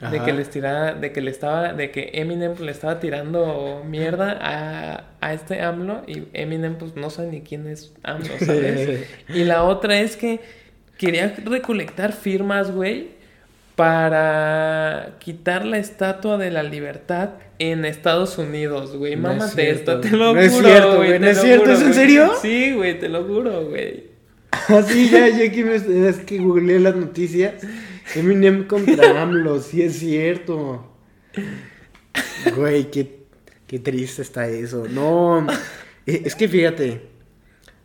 [0.00, 4.38] de que les tiraba, de que le estaba, de que Eminem le estaba tirando mierda
[4.40, 9.06] a, a este AMLO y Eminem pues no sabe ni quién es AMLO, ¿sabes?
[9.28, 10.40] y la otra es que
[10.96, 13.08] quería recolectar firmas, güey,
[13.76, 19.16] para quitar la estatua de la libertad en Estados Unidos, güey.
[19.16, 19.92] No es Mámate cierto.
[19.92, 21.18] esto, te lo No es juro, cierto, güey.
[21.18, 22.32] no es cierto, juro, ¿es en serio?
[22.42, 24.04] Sí, güey, te lo juro, güey.
[24.68, 27.54] Así ya, ya aquí me, es que googleé las noticias.
[28.14, 30.86] Eminem contra AMLO, sí es cierto.
[32.56, 33.24] Güey, qué,
[33.66, 34.86] qué triste está eso.
[34.90, 35.46] No,
[36.06, 37.02] e- es que fíjate,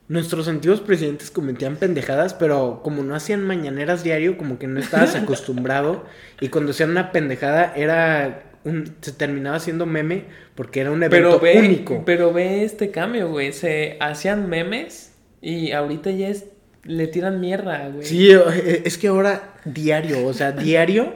[0.07, 5.15] nuestros antiguos presidentes cometían pendejadas, pero como no hacían mañaneras diario, como que no estabas
[5.15, 6.05] acostumbrado.
[6.41, 11.39] Y cuando hacían una pendejada, era un, se terminaba siendo meme porque era un evento
[11.39, 12.03] Pero ve, único.
[12.05, 13.51] pero ve este cambio, güey.
[13.53, 16.45] Se hacían memes y ahorita ya es,
[16.85, 18.05] le tiran mierda, güey.
[18.05, 21.13] Sí, eh, es que ahora diario, o sea, diario,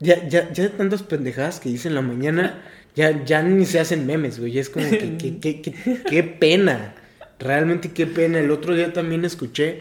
[0.00, 2.62] ya, ya, ya de tantas pendejadas que dicen en la mañana,
[2.94, 4.58] ya, ya ni se hacen memes, güey.
[4.58, 6.94] Es como que, que, que- que- qué pena.
[7.38, 8.38] Realmente qué pena.
[8.38, 9.80] El otro día también escuché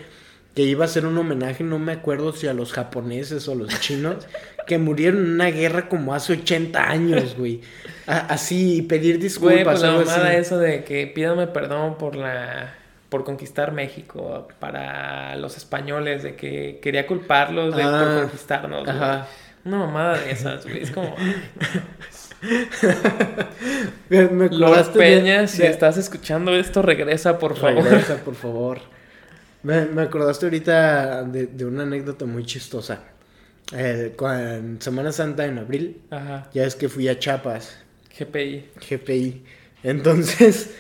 [0.56, 3.80] que iba a ser un homenaje, no me acuerdo si a los japoneses o los
[3.80, 4.28] chinos,
[4.68, 7.62] que murieron en una guerra como hace 80 años, güey.
[8.08, 9.54] A- Así, y pedir disculpas.
[9.54, 12.76] Güey, pues la mamada eso de que pídame perdón por la
[13.12, 18.86] por conquistar México para los españoles, de que quería culparlos de Ah, por conquistarnos.
[18.86, 18.96] güey.
[18.96, 19.28] Ajá.
[19.66, 20.82] Una mamada de esas, güey.
[20.84, 21.14] Es como,
[24.10, 27.84] Me, Lord de- Peña, si estás escuchando esto, regresa, por favor.
[27.84, 28.80] Regresa, por favor.
[29.64, 33.00] Me, me acordaste ahorita de, de una anécdota muy chistosa.
[33.76, 36.50] Eh, en Semana Santa, en abril, Ajá.
[36.54, 37.78] ya es que fui a Chiapas,
[38.18, 38.70] GPI.
[38.90, 39.44] GPI.
[39.84, 40.76] Entonces,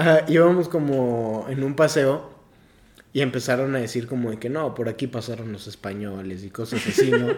[0.00, 2.30] ah, íbamos como en un paseo
[3.12, 6.86] y empezaron a decir como de que no, por aquí pasaron los españoles y cosas
[6.86, 7.28] así, ¿no?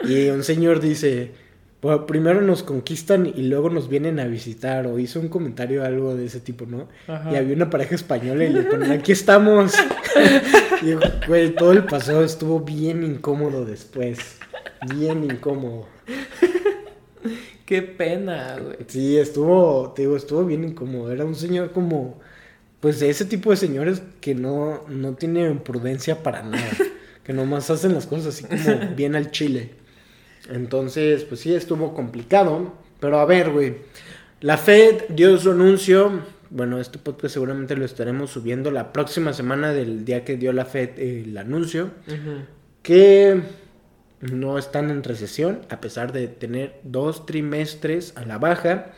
[0.08, 1.32] y un señor dice,
[1.80, 6.14] "Pues, primero nos conquistan y luego nos vienen a visitar, o hizo un comentario algo
[6.14, 6.88] de ese tipo, ¿no?
[7.08, 7.32] Ajá.
[7.32, 9.74] Y había una pareja española y le ponen, aquí estamos.
[10.82, 14.38] y güey, todo el paseo estuvo bien incómodo después.
[14.94, 15.86] Bien incómodo.
[17.66, 18.76] Qué pena, güey.
[18.88, 21.10] Sí, estuvo, te digo, estuvo bien incómodo.
[21.10, 22.20] Era un señor como,
[22.80, 26.70] pues de ese tipo de señores que no, no tienen prudencia para nada,
[27.24, 29.70] que nomás hacen las cosas así como bien al chile.
[30.50, 33.76] Entonces, pues sí, estuvo complicado, pero a ver, güey,
[34.40, 39.72] la Fed dio su anuncio, bueno, este podcast seguramente lo estaremos subiendo la próxima semana
[39.72, 41.92] del día que dio la Fed el anuncio,
[42.82, 43.40] que
[44.32, 48.92] no están en recesión, a pesar de tener dos trimestres a la baja.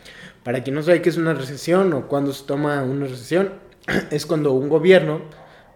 [0.44, 3.52] Para quien no sabe qué es una recesión o cuándo se toma una recesión,
[4.10, 5.22] es cuando un gobierno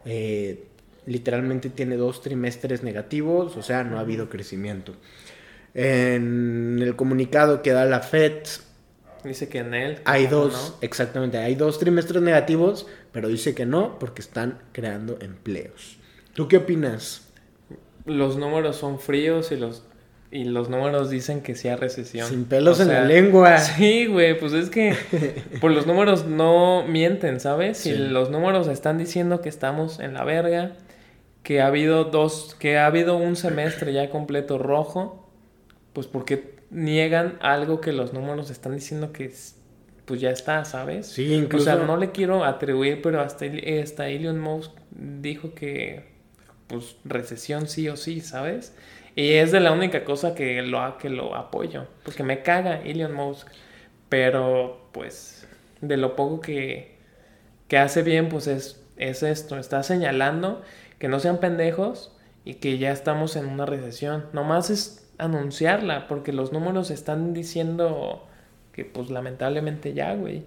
[0.04, 0.66] eh,
[1.06, 4.94] literalmente tiene dos trimestres negativos, o sea, no ha habido crecimiento.
[5.74, 8.42] En el comunicado que da la FED,
[9.24, 9.98] Dice que en él.
[10.06, 15.98] Hay dos, exactamente, hay dos trimestres negativos, pero dice que no porque están creando empleos.
[16.32, 17.29] ¿Tú qué opinas?
[18.04, 19.82] Los números son fríos y los
[20.32, 22.28] y los números dicen que sí hay recesión.
[22.28, 23.58] Sin pelos en la lengua.
[23.58, 24.94] Sí, güey, pues es que
[25.60, 27.78] por los números no mienten, ¿sabes?
[27.78, 30.72] Si los números están diciendo que estamos en la verga,
[31.42, 35.28] que ha habido dos, que ha habido un semestre ya completo rojo,
[35.92, 39.32] pues porque niegan algo que los números están diciendo que
[40.04, 41.08] pues ya está, ¿sabes?
[41.08, 41.70] Sí, incluso.
[41.70, 43.46] O sea, no le quiero atribuir, pero hasta,
[43.82, 46.09] hasta Elon Musk dijo que
[46.70, 48.72] pues recesión sí o sí, ¿sabes?
[49.16, 51.86] Y es de la única cosa que lo, que lo apoyo.
[52.04, 53.48] Porque me caga Elon Musk.
[54.08, 55.48] Pero, pues,
[55.80, 56.96] de lo poco que,
[57.66, 59.58] que hace bien, pues es, es esto.
[59.58, 60.62] Está señalando
[60.98, 64.26] que no sean pendejos y que ya estamos en una recesión.
[64.32, 68.26] Nomás es anunciarla, porque los números están diciendo
[68.72, 70.44] que, pues, lamentablemente ya, güey.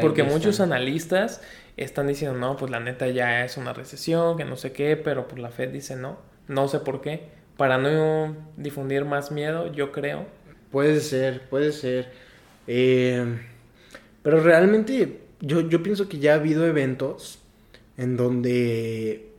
[0.00, 1.42] porque muchos analistas
[1.82, 5.28] están diciendo, no, pues la neta ya es una recesión, que no sé qué, pero
[5.28, 6.18] pues la Fed dice no.
[6.48, 10.26] No sé por qué para no difundir más miedo, yo creo.
[10.70, 12.12] Puede ser, puede ser.
[12.68, 13.36] Eh,
[14.22, 17.40] pero realmente yo, yo pienso que ya ha habido eventos
[17.96, 19.32] en donde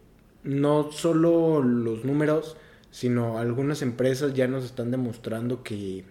[0.44, 2.58] no solo los números,
[2.92, 6.04] sino algunas empresas ya nos están demostrando que,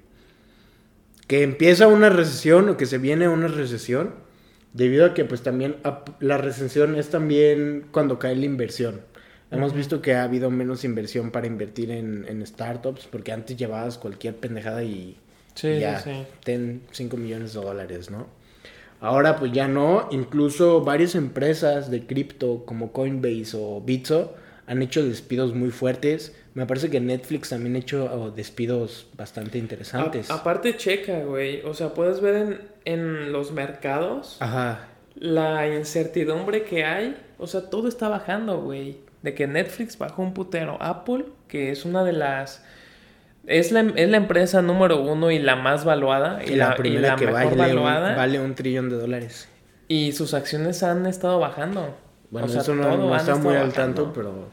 [1.26, 4.14] que empieza una recesión o que se viene una recesión,
[4.78, 5.76] debido a que pues también
[6.20, 9.00] la recesión es también cuando cae la inversión.
[9.50, 14.36] Hemos visto que ha habido menos inversión para invertir en, startups, porque antes llevabas cualquier
[14.36, 15.16] pendejada y,
[15.60, 16.04] ya
[16.44, 18.28] ten 5 millones de dólares, ¿no?
[19.00, 24.36] Ahora pues ya no, incluso varias empresas de cripto como Coinbase o Bitso
[24.68, 26.36] han hecho despidos muy fuertes.
[26.54, 30.30] Me parece que Netflix también ha hecho oh, despidos bastante interesantes.
[30.30, 34.88] aparte checa, güey, o sea, puedes ver en, en los mercados Ajá.
[35.16, 40.34] la incertidumbre que hay, o sea, todo está bajando, güey de que Netflix bajó un
[40.34, 40.78] putero.
[40.80, 42.64] Apple, que es una de las...
[43.46, 46.44] Es la, es la empresa número uno y la más valuada.
[46.44, 48.10] Y, la, primera que mejor vale, valuada.
[48.10, 49.48] Un, vale un trillón de dólares.
[49.88, 51.96] Y sus acciones han estado bajando.
[52.30, 54.48] Bueno, eso no, está muy al tanto, pero...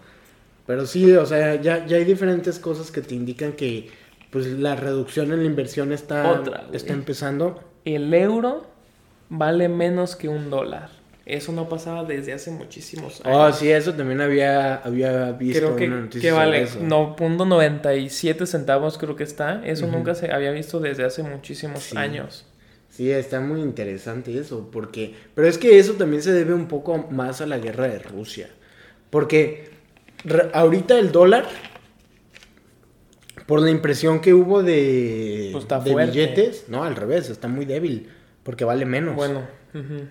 [0.66, 3.90] Pero sí, o sea, ya, ya hay diferentes cosas que te indican que
[4.32, 6.44] pues la reducción en la inversión está,
[6.74, 7.64] está empezando.
[7.86, 8.66] El euro
[9.30, 10.90] vale menos que un dólar.
[11.26, 13.38] Eso no pasaba desde hace muchísimos años.
[13.38, 17.46] Oh, sí, eso también había, había visto creo que, una noticia que vale no, punto
[17.46, 19.66] 97 centavos creo que está.
[19.66, 22.46] Eso nunca se había visto desde hace muchísimos años.
[22.90, 25.16] Sí, está muy interesante eso, porque...
[25.34, 28.50] Pero es que eso también se debe un poco más a la guerra de Rusia.
[29.10, 29.75] Porque
[30.54, 31.46] ahorita el dólar,
[33.46, 38.10] por la impresión que hubo de, pues de billetes, no, al revés, está muy débil,
[38.44, 39.16] porque vale menos.
[39.16, 39.44] Bueno.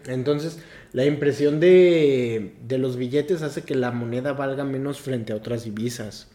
[0.06, 0.60] Entonces,
[0.92, 6.28] la impresión de, los billetes hace que la moneda valga menos frente a otras divisas.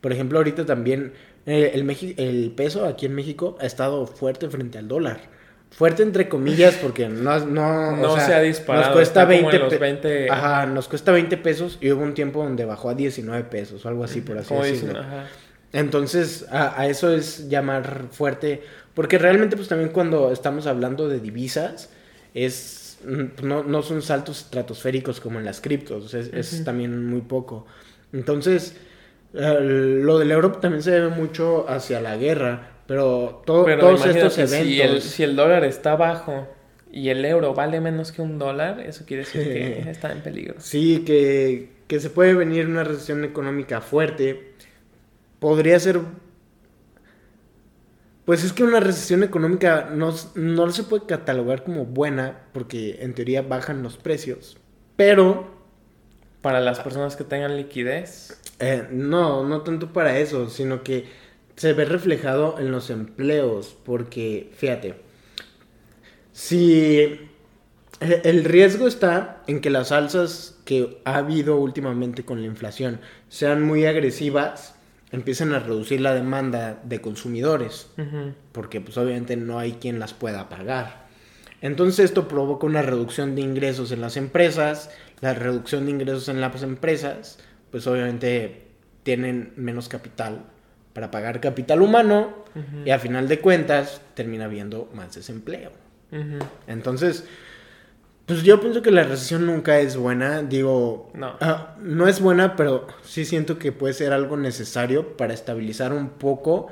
[0.00, 1.12] Por ejemplo, ahorita también
[1.46, 5.35] eh, el, el peso aquí en México ha estado fuerte frente al dólar.
[5.76, 8.86] Fuerte entre comillas porque no, no, se ha disparado.
[8.86, 12.94] Nos cuesta 20, Ajá, nos cuesta 20 pesos y hubo un tiempo donde bajó a
[12.94, 15.02] 19 pesos o algo así, por así decirlo.
[15.72, 18.62] Entonces, a, a, eso es llamar fuerte,
[18.94, 21.90] porque realmente pues también cuando estamos hablando de divisas,
[22.32, 22.86] es
[23.42, 27.66] no, no son saltos estratosféricos como en las criptos, es, también muy poco.
[28.12, 28.76] Entonces,
[29.32, 35.04] lo del Europa también se debe mucho hacia la guerra, pero, todos estos eventos...
[35.04, 36.46] Si el, dólar está bajo
[36.92, 40.54] y el euro vale menos que un dólar, eso quiere decir que está en peligro.
[40.58, 44.52] Sí, que, que se puede venir una recesión económica fuerte.
[45.38, 46.00] Podría ser
[48.26, 53.14] pues es que una recesión económica no, no se puede catalogar como buena porque en
[53.14, 54.58] teoría bajan los precios.
[54.96, 55.54] Pero...
[56.42, 58.40] Para las personas que tengan liquidez.
[58.58, 61.06] Eh, no, no tanto para eso, sino que
[61.56, 63.76] se ve reflejado en los empleos.
[63.84, 64.94] Porque, fíjate,
[66.32, 66.98] si
[68.00, 73.00] eh, el riesgo está en que las alzas que ha habido últimamente con la inflación
[73.28, 74.74] sean muy agresivas,
[75.12, 77.88] empiecen a reducir la demanda de consumidores,
[78.52, 81.06] porque pues obviamente no hay quien las pueda pagar.
[81.62, 84.90] Entonces esto provoca una reducción de ingresos en las empresas,
[85.20, 87.38] la reducción de ingresos en las empresas,
[87.70, 88.66] pues obviamente
[89.04, 90.44] tienen menos capital
[90.96, 92.32] para pagar capital humano
[92.86, 95.70] y a final de cuentas termina habiendo más desempleo.
[96.66, 97.26] Entonces,
[98.24, 100.40] pues yo pienso que la recesión nunca es buena.
[100.40, 101.36] Digo, no.
[101.42, 106.08] Ah, no es buena, pero sí siento que puede ser algo necesario para estabilizar un
[106.08, 106.68] poco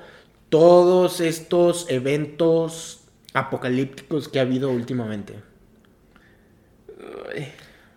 [0.48, 3.04] todos estos eventos
[3.34, 5.34] apocalípticos que ha habido últimamente.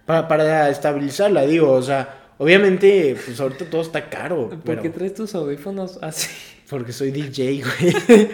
[0.06, 4.50] Para, para estabilizarla, digo, o sea, obviamente, pues ahorita todo está caro.
[4.64, 6.30] ¿Por qué traes tus audífonos así?
[6.70, 8.30] Porque soy DJ, güey.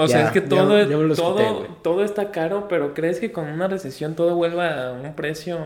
[0.00, 4.14] O sea, es que todo, todo, todo está caro, pero ¿crees que con una recesión
[4.14, 5.58] todo vuelva a un precio?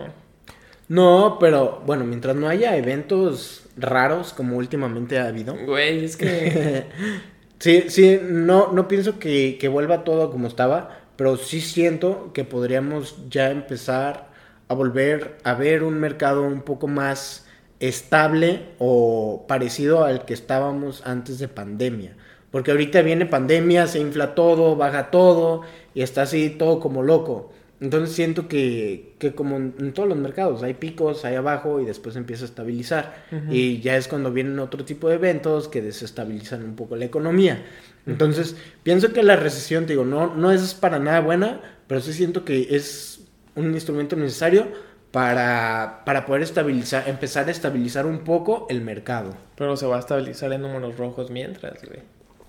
[0.88, 5.54] No, pero bueno, mientras no haya eventos raros como últimamente ha habido.
[5.54, 6.86] Güey, es que...
[7.58, 12.44] sí, sí, no, no pienso que, que vuelva todo como estaba, pero sí siento que
[12.44, 14.31] podríamos ya empezar
[14.72, 17.46] a volver a ver un mercado un poco más
[17.80, 22.16] estable o parecido al que estábamos antes de pandemia.
[22.50, 25.62] Porque ahorita viene pandemia, se infla todo, baja todo
[25.94, 27.50] y está así todo como loco.
[27.80, 32.14] Entonces siento que, que como en, todos los mercados, hay picos, hay abajo y después
[32.14, 33.24] empieza a estabilizar.
[33.50, 37.64] Y ya es cuando vienen otro tipo de eventos que desestabilizan un poco la economía.
[38.06, 38.54] Entonces
[38.84, 42.68] pienso que la recesión, digo, no, no es para nada buena, pero sí siento que
[42.70, 43.11] es
[43.54, 44.68] un instrumento necesario
[45.10, 49.34] para, para poder estabilizar, empezar a estabilizar un poco el mercado.
[49.56, 52.00] Pero se va a estabilizar en números rojos mientras, güey.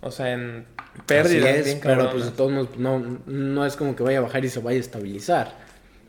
[0.02, 0.66] O sea, en
[1.06, 1.78] pérdidas.
[1.82, 4.60] pero pues de todos modos no, no es como que vaya a bajar y se
[4.60, 5.54] vaya a estabilizar.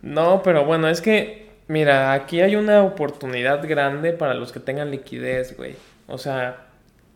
[0.02, 4.90] No, pero bueno, es que, mira, aquí hay una oportunidad grande para los que tengan
[4.90, 5.76] liquidez, güey.
[6.08, 6.66] O sea,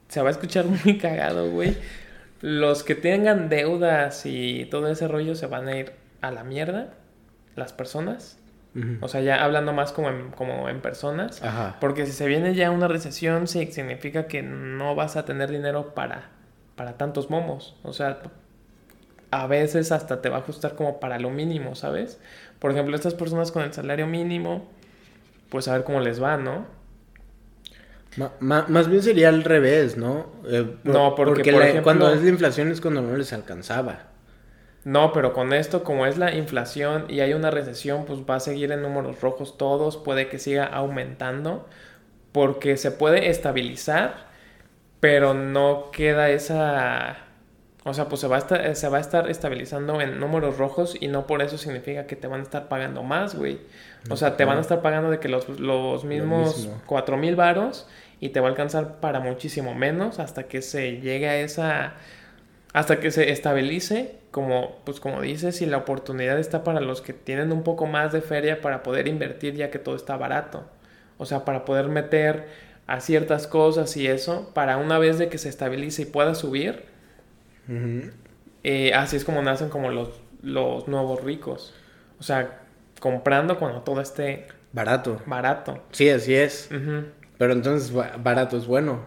[0.09, 1.77] se va a escuchar muy cagado, güey.
[2.41, 6.95] Los que tengan deudas y todo ese rollo se van a ir a la mierda,
[7.59, 8.39] las personas.
[9.01, 11.43] O sea, ya hablando más como en, como en personas.
[11.43, 11.79] Ajá.
[11.81, 15.95] Porque si se viene ya una recesión, sí, significa que no vas a tener dinero
[15.97, 16.29] para
[16.79, 17.75] para tantos momos.
[17.83, 18.23] O sea,
[19.33, 22.19] a veces hasta te va a ajustar como para lo mínimo, ¿sabes?
[22.61, 24.71] Por ejemplo, estas personas con el salario mínimo,
[25.51, 26.79] pues a ver cómo les va, ¿no?
[28.41, 30.27] más bien sería al revés, ¿no?
[30.49, 31.53] Eh, no, porque,
[31.85, 34.07] cuando es la inflación es cuando no les alcanzaba.
[34.89, 38.41] No, pero con esto, como es la inflación y hay una recesión, pues va a
[38.41, 41.67] seguir en números rojos todos, puede que siga aumentando,
[42.33, 44.29] porque se puede estabilizar
[45.01, 47.19] pero no queda esa...
[47.85, 50.95] O sea, pues se va, a estar, se va a estar estabilizando en números rojos
[51.01, 53.61] y no por eso significa que te van a estar pagando más, güey.
[54.11, 57.89] O sea, te van a estar pagando de que los, los mismos cuatro mil varos
[58.21, 61.95] y te va a alcanzar para muchísimo menos hasta que se llegue a esa...
[62.73, 67.13] Hasta que se estabilice, como, pues como dices, y la oportunidad está para los que
[67.13, 70.65] tienen un poco más de feria para poder invertir ya que todo está barato.
[71.17, 72.47] O sea, para poder meter
[72.87, 76.85] a ciertas cosas y eso, para una vez de que se estabilice y pueda subir,
[78.65, 80.11] eh, así es como nacen como los,
[80.43, 81.75] los nuevos ricos.
[82.21, 82.61] O sea,
[83.01, 85.21] comprando cuando todo esté barato.
[85.27, 85.83] Barato.
[85.93, 86.69] Sí, así es.
[87.39, 89.01] Pero entonces barato es bueno.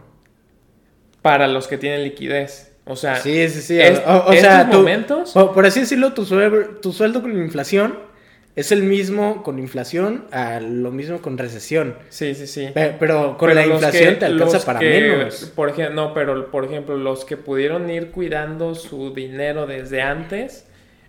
[1.22, 2.71] Para los que tienen liquidez.
[2.86, 3.80] O sea, sí, sí, sí.
[4.06, 5.32] o, sea, momentos.
[5.34, 8.12] por así decirlo, tu sueldo, tu sueldo con la inflación
[8.56, 11.96] es el mismo con inflación a lo mismo con recesión.
[12.10, 12.70] Sí, sí, sí.
[12.74, 15.52] Pero, con la inflación te alcanza para menos.
[15.56, 20.66] Por ejemplo, no, pero por ejemplo, los que pudieron ir cuidando su dinero desde antes,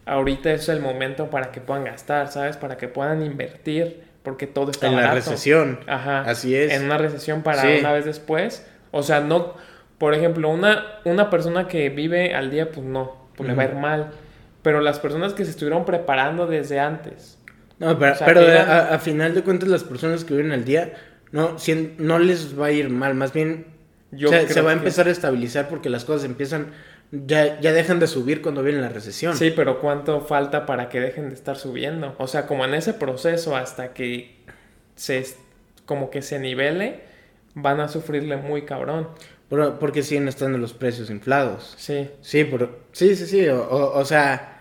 [0.07, 2.57] ahorita es el momento para que puedan gastar, ¿sabes?
[2.57, 5.81] Para que puedan invertir, porque todo está En la recesión.
[5.89, 6.21] Ajá.
[6.21, 6.73] Así es.
[6.73, 8.67] En una recesión para una vez después.
[8.93, 9.55] O sea, no,
[10.03, 13.67] por ejemplo, una, una persona que vive al día, pues no, pues le va a
[13.67, 14.11] ir mal
[14.63, 17.39] pero las personas que se estuvieron preparando desde antes.
[17.79, 20.93] No, pero, a, final de cuentas las personas que viven al día,
[21.33, 23.67] no, si, no les va a ir mal, más bien
[24.17, 26.69] se va a empezar a estabilizar porque las cosas empiezan,
[27.11, 29.37] ya, ya dejan de subir cuando viene la recesión.
[29.37, 32.15] Sí, pero ¿cuánto falta para que dejen de estar subiendo?
[32.19, 34.45] O sea, como en ese proceso hasta que
[34.95, 35.27] se,
[35.85, 37.01] como que se nivele,
[37.55, 39.09] van a sufrirle muy cabrón.
[39.53, 41.75] Pero, porque siguen estando los precios inflados.
[41.77, 42.09] Sí.
[42.23, 44.53] Sí, pero, sí, sí, sí, o sea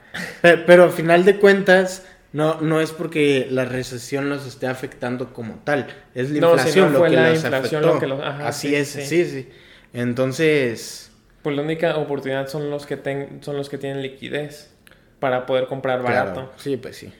[0.42, 5.56] pero, al final de cuentas, no, no es porque la recesión los esté afectando como
[5.64, 8.46] tal, es la inflación lo que los afectó.
[8.46, 9.26] Así es, sí.
[9.26, 9.50] sí,
[9.94, 11.12] Entonces...
[11.42, 14.72] Pues la única oportunidad son los que, ten, son los que tienen liquidez.
[15.20, 16.34] para poder comprar barato.
[16.34, 16.52] Claro.
[16.58, 17.12] Sí, pues sí.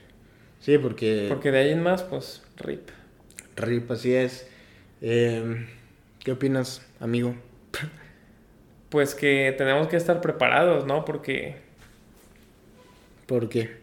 [0.60, 1.26] Sí, porque...
[1.28, 2.88] Porque de ahí en más, pues, rip.
[3.56, 4.48] Rip, así es.
[5.00, 5.66] Eh,
[6.20, 7.34] ¿Qué opinas, amigo?
[8.92, 11.06] Pues que tenemos que estar preparados, ¿no?
[11.06, 11.56] Porque...
[13.24, 13.78] ¿Por qué?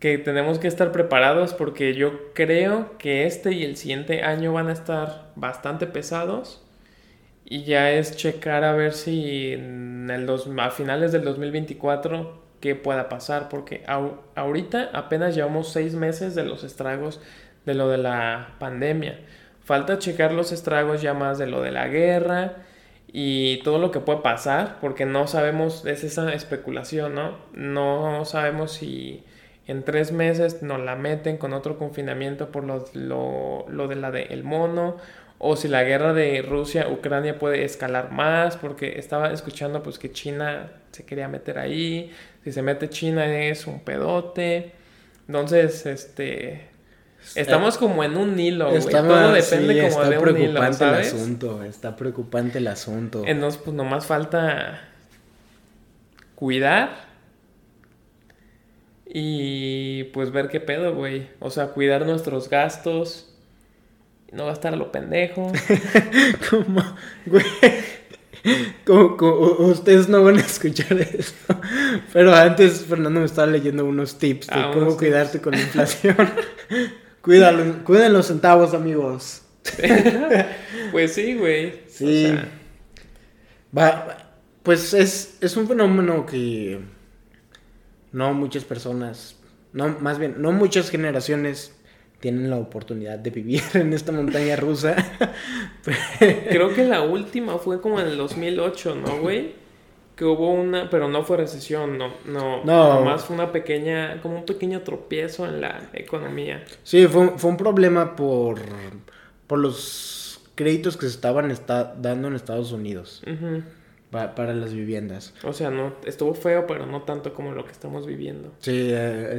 [0.00, 4.68] Que tenemos que estar preparados porque yo creo que este y el siguiente año van
[4.68, 6.64] a estar bastante pesados.
[7.44, 12.74] Y ya es checar a ver si en el dos, a finales del 2024 qué
[12.74, 13.50] pueda pasar.
[13.50, 17.20] Porque au, ahorita apenas llevamos seis meses de los estragos
[17.66, 19.20] de lo de la pandemia.
[19.62, 22.64] Falta checar los estragos ya más de lo de la guerra
[23.12, 27.38] y todo lo que puede pasar, porque no sabemos, es esa especulación, ¿no?
[27.54, 29.24] No sabemos si
[29.66, 34.10] en tres meses nos la meten con otro confinamiento por lo, lo, lo de la
[34.10, 34.96] de el mono,
[35.38, 40.72] o si la guerra de Rusia-Ucrania puede escalar más, porque estaba escuchando pues que China
[40.90, 42.12] se quería meter ahí,
[42.44, 44.72] si se mete China es un pedote,
[45.28, 46.68] entonces, este,
[47.34, 48.82] Estamos como en un hilo, güey.
[48.84, 51.12] Todo depende sí, como está de un hilo, ¿sabes?
[51.12, 53.22] el asunto, está preocupante el asunto.
[53.26, 54.88] Entonces, pues nomás falta
[56.34, 57.08] cuidar
[59.06, 61.28] y pues ver qué pedo, güey.
[61.40, 63.34] O sea, cuidar nuestros gastos,
[64.32, 65.50] no gastar a lo pendejo.
[66.50, 66.82] como,
[67.26, 67.44] güey,
[68.86, 69.36] como, como-
[69.70, 71.58] ustedes no van a escuchar esto.
[72.12, 76.16] Pero antes Fernando me estaba leyendo unos tips de Ah, cómo cuidarte con la inflación.
[77.22, 79.42] Cuídalo, cuiden los centavos, amigos.
[80.92, 81.80] pues sí, güey.
[81.88, 82.26] Sí.
[82.26, 82.48] O sea,
[83.76, 84.28] Va, va,
[84.62, 86.80] pues es, es un fenómeno que
[88.12, 89.36] no muchas personas,
[89.72, 91.74] no, más bien, no muchas generaciones
[92.20, 94.96] tienen la oportunidad de vivir en esta montaña rusa.
[96.18, 99.54] creo que la última fue como en el 2008, ¿no, güey?
[100.18, 102.94] Que hubo una, pero no fue recesión, no, no, No.
[102.94, 106.64] nomás fue una pequeña, como un pequeño tropiezo en la economía.
[106.82, 108.58] Sí, fue, fue un problema por,
[109.46, 113.22] por los créditos que se estaban esta- dando en Estados Unidos
[114.10, 115.34] pa- para las viviendas.
[115.44, 118.52] O sea, no, estuvo feo, pero no tanto como lo que estamos viviendo.
[118.58, 118.94] Sí, eh,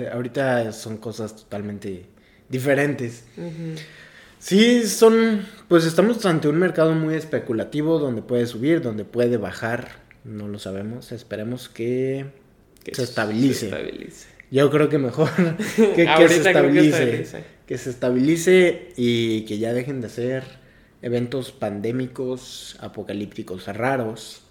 [0.06, 2.06] eh, ahorita son cosas totalmente
[2.48, 3.26] diferentes.
[4.38, 10.08] Sí, son, pues estamos ante un mercado muy especulativo donde puede subir, donde puede bajar,
[10.30, 12.26] no lo sabemos, esperemos que
[12.84, 13.66] Que se estabilice.
[13.66, 14.28] estabilice.
[14.52, 15.30] Yo creo que mejor
[15.96, 17.26] que, se estabilice,
[17.68, 20.44] que se estabilice y que ya dejen de ser
[21.02, 24.42] eventos pandémicos, apocalípticos raros.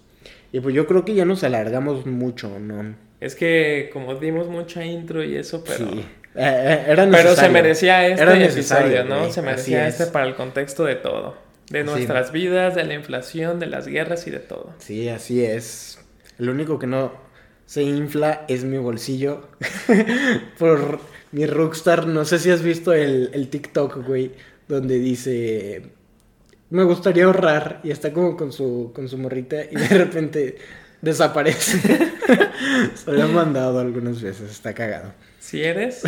[0.51, 2.95] Y pues yo creo que ya nos alargamos mucho, ¿no?
[3.19, 5.91] Es que como dimos mucha intro y eso, pero...
[5.91, 6.05] Sí.
[6.35, 7.51] Eh, eh, era Pero se necesario.
[7.51, 9.31] merecía este Era necesario, episodio, ¿no?
[9.31, 9.99] Se merecía es.
[9.99, 11.35] este para el contexto de todo.
[11.69, 11.85] De Sí.
[11.85, 14.73] nuestras vidas, de la inflación, de las guerras y de todo.
[14.79, 15.99] Sí, así es.
[16.37, 17.11] Lo único que no
[17.65, 19.47] se infla es mi bolsillo.
[20.57, 20.99] Por
[21.31, 22.07] mi Rockstar.
[22.07, 24.31] No sé si has visto el, el TikTok, güey.
[24.67, 25.83] Donde dice.
[26.71, 27.81] Me gustaría ahorrar.
[27.83, 29.57] Y está como con su, con su morrita.
[29.63, 30.57] Y de repente
[31.01, 31.79] desaparece.
[32.95, 34.49] Se lo he mandado algunas veces.
[34.49, 35.13] Está cagado.
[35.39, 36.01] Si eres,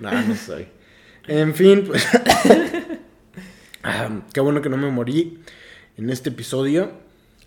[0.00, 0.66] No, no soy.
[1.26, 2.06] En fin, pues.
[4.32, 5.40] Qué bueno que no me morí
[5.96, 6.92] en este episodio.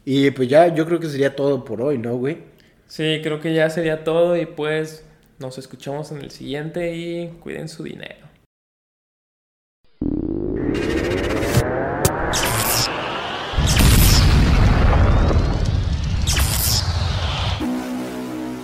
[0.05, 2.39] Y pues ya, yo creo que sería todo por hoy, ¿no, güey?
[2.87, 5.05] Sí, creo que ya sería todo y pues
[5.39, 8.27] nos escuchamos en el siguiente y cuiden su dinero.